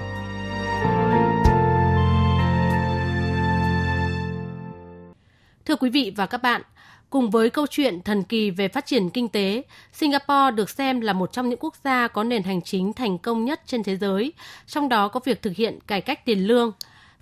Thưa 5.66 5.76
quý 5.76 5.90
vị 5.90 6.14
và 6.16 6.26
các 6.26 6.42
bạn, 6.42 6.62
cùng 7.10 7.30
với 7.30 7.50
câu 7.50 7.68
chuyện 7.70 8.02
thần 8.02 8.24
kỳ 8.24 8.52
về 8.52 8.68
phát 8.68 8.86
triển 8.86 9.10
kinh 9.10 9.30
tế, 9.30 9.64
Singapore 9.94 10.52
được 10.56 10.70
xem 10.70 11.02
là 11.02 11.14
một 11.14 11.32
trong 11.32 11.50
những 11.50 11.60
quốc 11.60 11.76
gia 11.84 12.08
có 12.08 12.24
nền 12.24 12.44
hành 12.44 12.62
chính 12.62 12.94
thành 12.94 13.18
công 13.18 13.46
nhất 13.46 13.62
trên 13.66 13.84
thế 13.84 13.98
giới, 13.98 14.34
trong 14.66 14.90
đó 14.90 15.08
có 15.08 15.20
việc 15.26 15.42
thực 15.42 15.56
hiện 15.56 15.80
cải 15.88 16.02
cách 16.02 16.26
tiền 16.26 16.48
lương. 16.48 16.72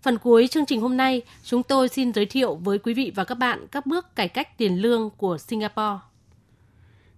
Phần 0.01 0.17
cuối 0.17 0.47
chương 0.47 0.65
trình 0.65 0.81
hôm 0.81 0.97
nay, 0.97 1.21
chúng 1.43 1.63
tôi 1.63 1.89
xin 1.89 2.13
giới 2.13 2.25
thiệu 2.25 2.55
với 2.55 2.79
quý 2.79 2.93
vị 2.93 3.11
và 3.15 3.23
các 3.23 3.35
bạn 3.35 3.67
các 3.71 3.85
bước 3.85 4.15
cải 4.15 4.27
cách 4.27 4.57
tiền 4.57 4.81
lương 4.81 5.09
của 5.17 5.37
Singapore. 5.37 5.99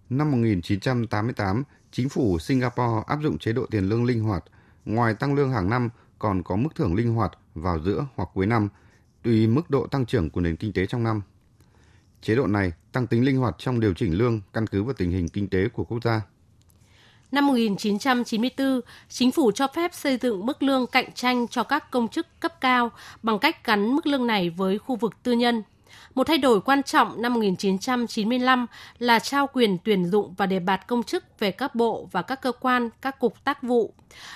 Năm 0.10 0.32
1988, 0.32 1.64
chính 1.92 2.10
phủ 2.10 2.40
Singapore 2.40 3.04
áp 3.08 3.20
dụng 3.24 3.38
chế 3.38 3.54
độ 3.54 3.66
tiền 3.72 3.90
lương 3.90 4.06
linh 4.06 4.24
hoạt. 4.24 4.44
Ngoài 4.86 5.14
tăng 5.14 5.36
lương 5.36 5.52
hàng 5.52 5.70
năm, 5.70 5.90
còn 6.20 6.44
có 6.44 6.56
mức 6.56 6.70
thưởng 6.76 6.96
linh 6.96 7.14
hoạt 7.14 7.32
vào 7.56 7.80
giữa 7.80 8.06
hoặc 8.16 8.30
cuối 8.34 8.46
năm, 8.46 8.70
tùy 9.24 9.48
mức 9.48 9.70
độ 9.70 9.88
tăng 9.88 10.06
trưởng 10.06 10.30
của 10.30 10.42
nền 10.42 10.56
kinh 10.56 10.74
tế 10.74 10.86
trong 10.86 11.04
năm. 11.04 11.22
Chế 12.22 12.36
độ 12.36 12.48
này 12.48 12.72
tăng 12.92 13.08
tính 13.08 13.26
linh 13.26 13.38
hoạt 13.38 13.56
trong 13.58 13.80
điều 13.80 13.94
chỉnh 13.94 14.18
lương 14.18 14.42
căn 14.54 14.68
cứ 14.68 14.84
vào 14.84 14.94
tình 14.94 15.12
hình 15.12 15.30
kinh 15.30 15.48
tế 15.50 15.68
của 15.74 15.84
quốc 15.84 16.04
gia. 16.04 16.22
Năm 17.32 17.48
1994, 17.48 18.82
chính 19.10 19.32
phủ 19.32 19.52
cho 19.52 19.68
phép 19.68 19.94
xây 19.94 20.18
dựng 20.18 20.46
mức 20.46 20.64
lương 20.64 20.88
cạnh 20.88 21.12
tranh 21.12 21.48
cho 21.48 21.64
các 21.64 21.92
công 21.92 22.08
chức 22.08 22.28
cấp 22.40 22.62
cao 22.62 22.92
bằng 23.24 23.40
cách 23.40 23.66
gắn 23.66 23.96
mức 23.96 24.08
lương 24.08 24.28
này 24.28 24.50
với 24.50 24.78
khu 24.78 24.96
vực 24.96 25.14
tư 25.24 25.32
nhân. 25.32 25.64
Một 26.16 26.28
thay 26.28 26.38
đổi 26.38 26.62
quan 26.62 26.84
trọng 26.84 27.22
năm 27.22 27.34
1995 27.34 28.66
là 29.00 29.20
trao 29.20 29.48
quyền 29.54 29.78
tuyển 29.84 30.06
dụng 30.06 30.34
và 30.38 30.46
đề 30.46 30.60
bạt 30.60 30.88
công 30.88 31.04
chức 31.04 31.40
về 31.40 31.52
các 31.52 31.76
bộ 31.76 32.10
và 32.12 32.22
các 32.22 32.42
cơ 32.42 32.52
quan, 32.52 32.90
các 33.02 33.20
cục 33.20 33.44
tác 33.44 33.64
vụ, 33.64 33.94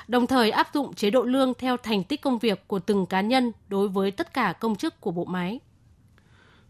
đồng 0.07 0.27
thời 0.27 0.51
áp 0.51 0.67
dụng 0.73 0.93
chế 0.93 1.09
độ 1.09 1.23
lương 1.23 1.53
theo 1.53 1.77
thành 1.77 2.03
tích 2.03 2.21
công 2.21 2.39
việc 2.39 2.67
của 2.67 2.79
từng 2.79 3.05
cá 3.05 3.21
nhân 3.21 3.51
đối 3.67 3.87
với 3.87 4.11
tất 4.11 4.33
cả 4.33 4.53
công 4.59 4.75
chức 4.75 5.01
của 5.01 5.11
bộ 5.11 5.25
máy. 5.25 5.59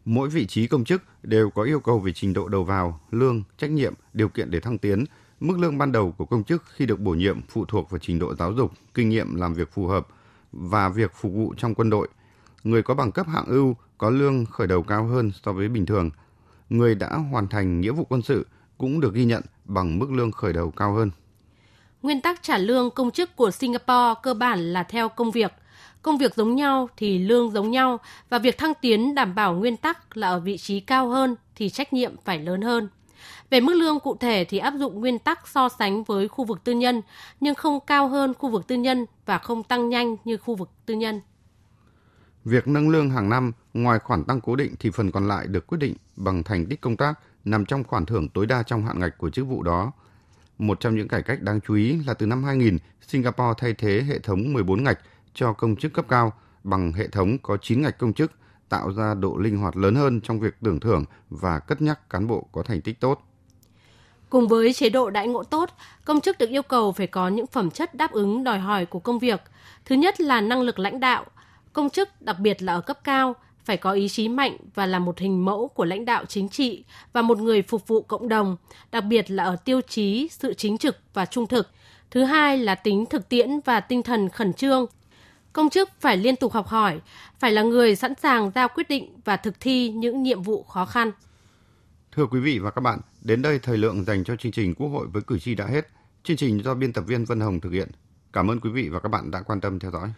Mỗi 0.06 0.30
vị 0.30 0.46
trí 0.46 0.68
công 0.68 0.84
chức 0.84 1.02
đều 1.24 1.50
có 1.50 1.64
yêu 1.64 1.80
cầu 1.80 2.00
về 2.00 2.12
trình 2.16 2.34
độ 2.34 2.48
đầu 2.48 2.64
vào, 2.64 3.00
lương, 3.12 3.44
trách 3.58 3.72
nhiệm, 3.72 3.94
điều 4.14 4.30
kiện 4.30 4.52
để 4.52 4.60
thăng 4.60 4.78
tiến. 4.78 5.06
Mức 5.40 5.60
lương 5.60 5.78
ban 5.78 5.92
đầu 5.92 6.12
của 6.18 6.26
công 6.26 6.44
chức 6.44 6.64
khi 6.76 6.86
được 6.86 7.00
bổ 7.00 7.12
nhiệm 7.12 7.42
phụ 7.50 7.66
thuộc 7.66 7.90
vào 7.90 8.00
trình 8.00 8.20
độ 8.20 8.36
giáo 8.36 8.54
dục, 8.54 8.72
kinh 8.94 9.10
nghiệm 9.10 9.36
làm 9.36 9.54
việc 9.54 9.72
phù 9.74 9.88
hợp 9.88 10.08
và 10.52 10.90
việc 10.90 11.12
phục 11.14 11.34
vụ 11.34 11.54
trong 11.58 11.76
quân 11.76 11.90
đội. 11.90 12.08
Người 12.64 12.84
có 12.84 12.94
bằng 12.94 13.12
cấp 13.12 13.28
hạng 13.28 13.46
ưu 13.46 13.76
có 13.98 14.10
lương 14.10 14.46
khởi 14.46 14.68
đầu 14.68 14.84
cao 14.84 15.06
hơn 15.06 15.32
so 15.44 15.54
với 15.54 15.68
bình 15.68 15.86
thường. 15.86 16.10
Người 16.70 16.96
đã 16.96 17.18
hoàn 17.32 17.48
thành 17.48 17.82
nghĩa 17.82 17.92
vụ 17.92 18.06
quân 18.10 18.22
sự 18.22 18.46
cũng 18.78 19.00
được 19.00 19.14
ghi 19.14 19.26
nhận 19.26 19.44
bằng 19.66 20.00
mức 20.00 20.12
lương 20.12 20.32
khởi 20.32 20.54
đầu 20.54 20.72
cao 20.72 20.94
hơn. 20.94 21.12
Nguyên 22.02 22.22
tắc 22.22 22.44
trả 22.44 22.58
lương 22.58 22.92
công 22.92 23.12
chức 23.12 23.36
của 23.36 23.52
Singapore 23.52 24.20
cơ 24.24 24.34
bản 24.34 24.74
là 24.74 24.84
theo 24.84 25.10
công 25.10 25.32
việc. 25.32 25.54
Công 26.04 26.18
việc 26.18 26.36
giống 26.36 26.56
nhau 26.56 26.90
thì 26.98 27.18
lương 27.18 27.52
giống 27.52 27.72
nhau 27.72 28.00
và 28.30 28.40
việc 28.40 28.58
thăng 28.58 28.74
tiến 28.82 29.16
đảm 29.16 29.36
bảo 29.36 29.54
nguyên 29.54 29.78
tắc 29.78 30.18
là 30.18 30.28
ở 30.28 30.40
vị 30.40 30.58
trí 30.58 30.80
cao 30.80 31.10
hơn 31.10 31.36
thì 31.56 31.70
trách 31.70 31.94
nhiệm 31.94 32.16
phải 32.26 32.40
lớn 32.40 32.62
hơn. 32.62 32.90
Về 33.50 33.62
mức 33.62 33.74
lương 33.74 34.00
cụ 34.00 34.18
thể 34.20 34.46
thì 34.50 34.58
áp 34.58 34.74
dụng 34.78 35.00
nguyên 35.00 35.20
tắc 35.20 35.48
so 35.48 35.70
sánh 35.70 36.04
với 36.04 36.28
khu 36.28 36.46
vực 36.46 36.64
tư 36.64 36.72
nhân 36.72 37.02
nhưng 37.40 37.56
không 37.56 37.80
cao 37.88 38.08
hơn 38.08 38.34
khu 38.34 38.50
vực 38.50 38.68
tư 38.68 38.76
nhân 38.76 39.06
và 39.26 39.38
không 39.38 39.64
tăng 39.64 39.90
nhanh 39.90 40.16
như 40.26 40.38
khu 40.38 40.56
vực 40.56 40.70
tư 40.86 40.94
nhân. 40.94 41.22
Việc 42.46 42.68
nâng 42.68 42.90
lương 42.90 43.10
hàng 43.10 43.30
năm, 43.30 43.52
ngoài 43.74 44.00
khoản 44.00 44.24
tăng 44.24 44.42
cố 44.42 44.56
định 44.56 44.76
thì 44.80 44.92
phần 44.92 45.12
còn 45.12 45.28
lại 45.28 45.48
được 45.48 45.68
quyết 45.68 45.78
định 45.78 45.94
bằng 46.16 46.44
thành 46.44 46.66
tích 46.66 46.82
công 46.82 46.98
tác 46.98 47.20
nằm 47.46 47.66
trong 47.66 47.84
khoản 47.84 48.06
thưởng 48.06 48.30
tối 48.30 48.46
đa 48.46 48.64
trong 48.64 48.86
hạn 48.86 49.00
ngạch 49.00 49.18
của 49.18 49.30
chức 49.30 49.48
vụ 49.48 49.64
đó. 49.64 49.92
Một 50.58 50.80
trong 50.80 50.96
những 50.96 51.08
cải 51.08 51.22
cách 51.22 51.42
đáng 51.42 51.60
chú 51.68 51.76
ý 51.76 51.98
là 52.08 52.14
từ 52.14 52.26
năm 52.26 52.44
2000, 52.44 52.78
Singapore 53.08 53.54
thay 53.58 53.74
thế 53.74 54.04
hệ 54.08 54.20
thống 54.20 54.54
14 54.54 54.84
ngạch 54.84 55.00
cho 55.34 55.54
công 55.54 55.76
chức 55.76 55.94
cấp 55.94 56.06
cao 56.10 56.34
bằng 56.64 56.94
hệ 56.94 57.08
thống 57.08 57.38
có 57.38 57.58
9 57.58 57.82
ngạch 57.82 57.98
công 57.98 58.14
chức, 58.14 58.32
tạo 58.70 58.94
ra 58.94 59.14
độ 59.14 59.38
linh 59.38 59.58
hoạt 59.58 59.78
lớn 59.78 59.96
hơn 59.96 60.22
trong 60.22 60.40
việc 60.40 60.56
tưởng 60.64 60.80
thưởng 60.80 61.06
và 61.30 61.60
cất 61.60 61.82
nhắc 61.82 62.10
cán 62.10 62.28
bộ 62.28 62.48
có 62.52 62.64
thành 62.64 62.82
tích 62.82 63.00
tốt. 63.00 63.22
Cùng 64.30 64.48
với 64.48 64.74
chế 64.74 64.90
độ 64.90 65.10
đãi 65.10 65.28
ngộ 65.28 65.44
tốt, 65.44 65.70
công 66.06 66.22
chức 66.22 66.38
được 66.38 66.50
yêu 66.50 66.64
cầu 66.64 66.92
phải 66.92 67.08
có 67.08 67.28
những 67.28 67.48
phẩm 67.48 67.72
chất 67.72 67.96
đáp 67.96 68.12
ứng 68.12 68.44
đòi 68.44 68.60
hỏi 68.60 68.86
của 68.86 69.00
công 69.00 69.20
việc. 69.20 69.42
Thứ 69.86 69.96
nhất 69.96 70.22
là 70.22 70.42
năng 70.42 70.62
lực 70.62 70.80
lãnh 70.80 71.00
đạo, 71.00 71.26
Công 71.74 71.90
chức, 71.90 72.22
đặc 72.22 72.40
biệt 72.40 72.62
là 72.62 72.74
ở 72.74 72.82
cấp 72.82 73.00
cao, 73.04 73.36
phải 73.66 73.78
có 73.78 73.92
ý 73.92 74.10
chí 74.10 74.28
mạnh 74.28 74.58
và 74.76 74.86
là 74.86 75.00
một 75.00 75.20
hình 75.20 75.46
mẫu 75.46 75.68
của 75.68 75.86
lãnh 75.86 76.06
đạo 76.06 76.26
chính 76.26 76.50
trị 76.50 76.84
và 77.14 77.22
một 77.22 77.38
người 77.38 77.62
phục 77.62 77.88
vụ 77.88 78.02
cộng 78.02 78.30
đồng, 78.30 78.58
đặc 78.92 79.04
biệt 79.04 79.32
là 79.32 79.44
ở 79.44 79.56
tiêu 79.56 79.82
chí 79.82 80.28
sự 80.32 80.54
chính 80.54 80.78
trực 80.78 80.98
và 81.14 81.26
trung 81.26 81.48
thực. 81.48 81.70
Thứ 82.12 82.24
hai 82.24 82.58
là 82.58 82.76
tính 82.76 83.06
thực 83.06 83.30
tiễn 83.30 83.60
và 83.66 83.80
tinh 83.80 84.04
thần 84.04 84.30
khẩn 84.30 84.54
trương. 84.54 84.86
Công 85.54 85.70
chức 85.70 85.90
phải 86.00 86.18
liên 86.18 86.36
tục 86.36 86.54
học 86.54 86.68
hỏi, 86.68 87.02
phải 87.40 87.52
là 87.52 87.62
người 87.62 87.96
sẵn 87.96 88.14
sàng 88.22 88.52
ra 88.56 88.68
quyết 88.68 88.90
định 88.90 89.20
và 89.26 89.38
thực 89.38 89.60
thi 89.60 89.90
những 89.90 90.24
nhiệm 90.24 90.42
vụ 90.42 90.64
khó 90.64 90.86
khăn. 90.86 91.12
Thưa 92.12 92.26
quý 92.26 92.40
vị 92.40 92.60
và 92.60 92.72
các 92.72 92.82
bạn, 92.82 93.00
đến 93.22 93.42
đây 93.42 93.60
thời 93.60 93.78
lượng 93.78 94.06
dành 94.06 94.24
cho 94.24 94.36
chương 94.36 94.52
trình 94.52 94.76
Quốc 94.76 94.88
hội 94.88 95.08
với 95.08 95.22
cử 95.22 95.40
tri 95.40 95.56
đã 95.56 95.66
hết. 95.66 95.88
Chương 96.24 96.38
trình 96.38 96.64
do 96.64 96.74
biên 96.74 96.94
tập 96.94 97.04
viên 97.08 97.26
Vân 97.26 97.40
Hồng 97.40 97.60
thực 97.60 97.72
hiện. 97.72 97.90
Cảm 98.34 98.52
ơn 98.52 98.60
quý 98.60 98.70
vị 98.70 98.90
và 98.90 99.00
các 99.00 99.10
bạn 99.10 99.32
đã 99.32 99.42
quan 99.42 99.62
tâm 99.62 99.80
theo 99.80 99.92
dõi. 99.92 100.14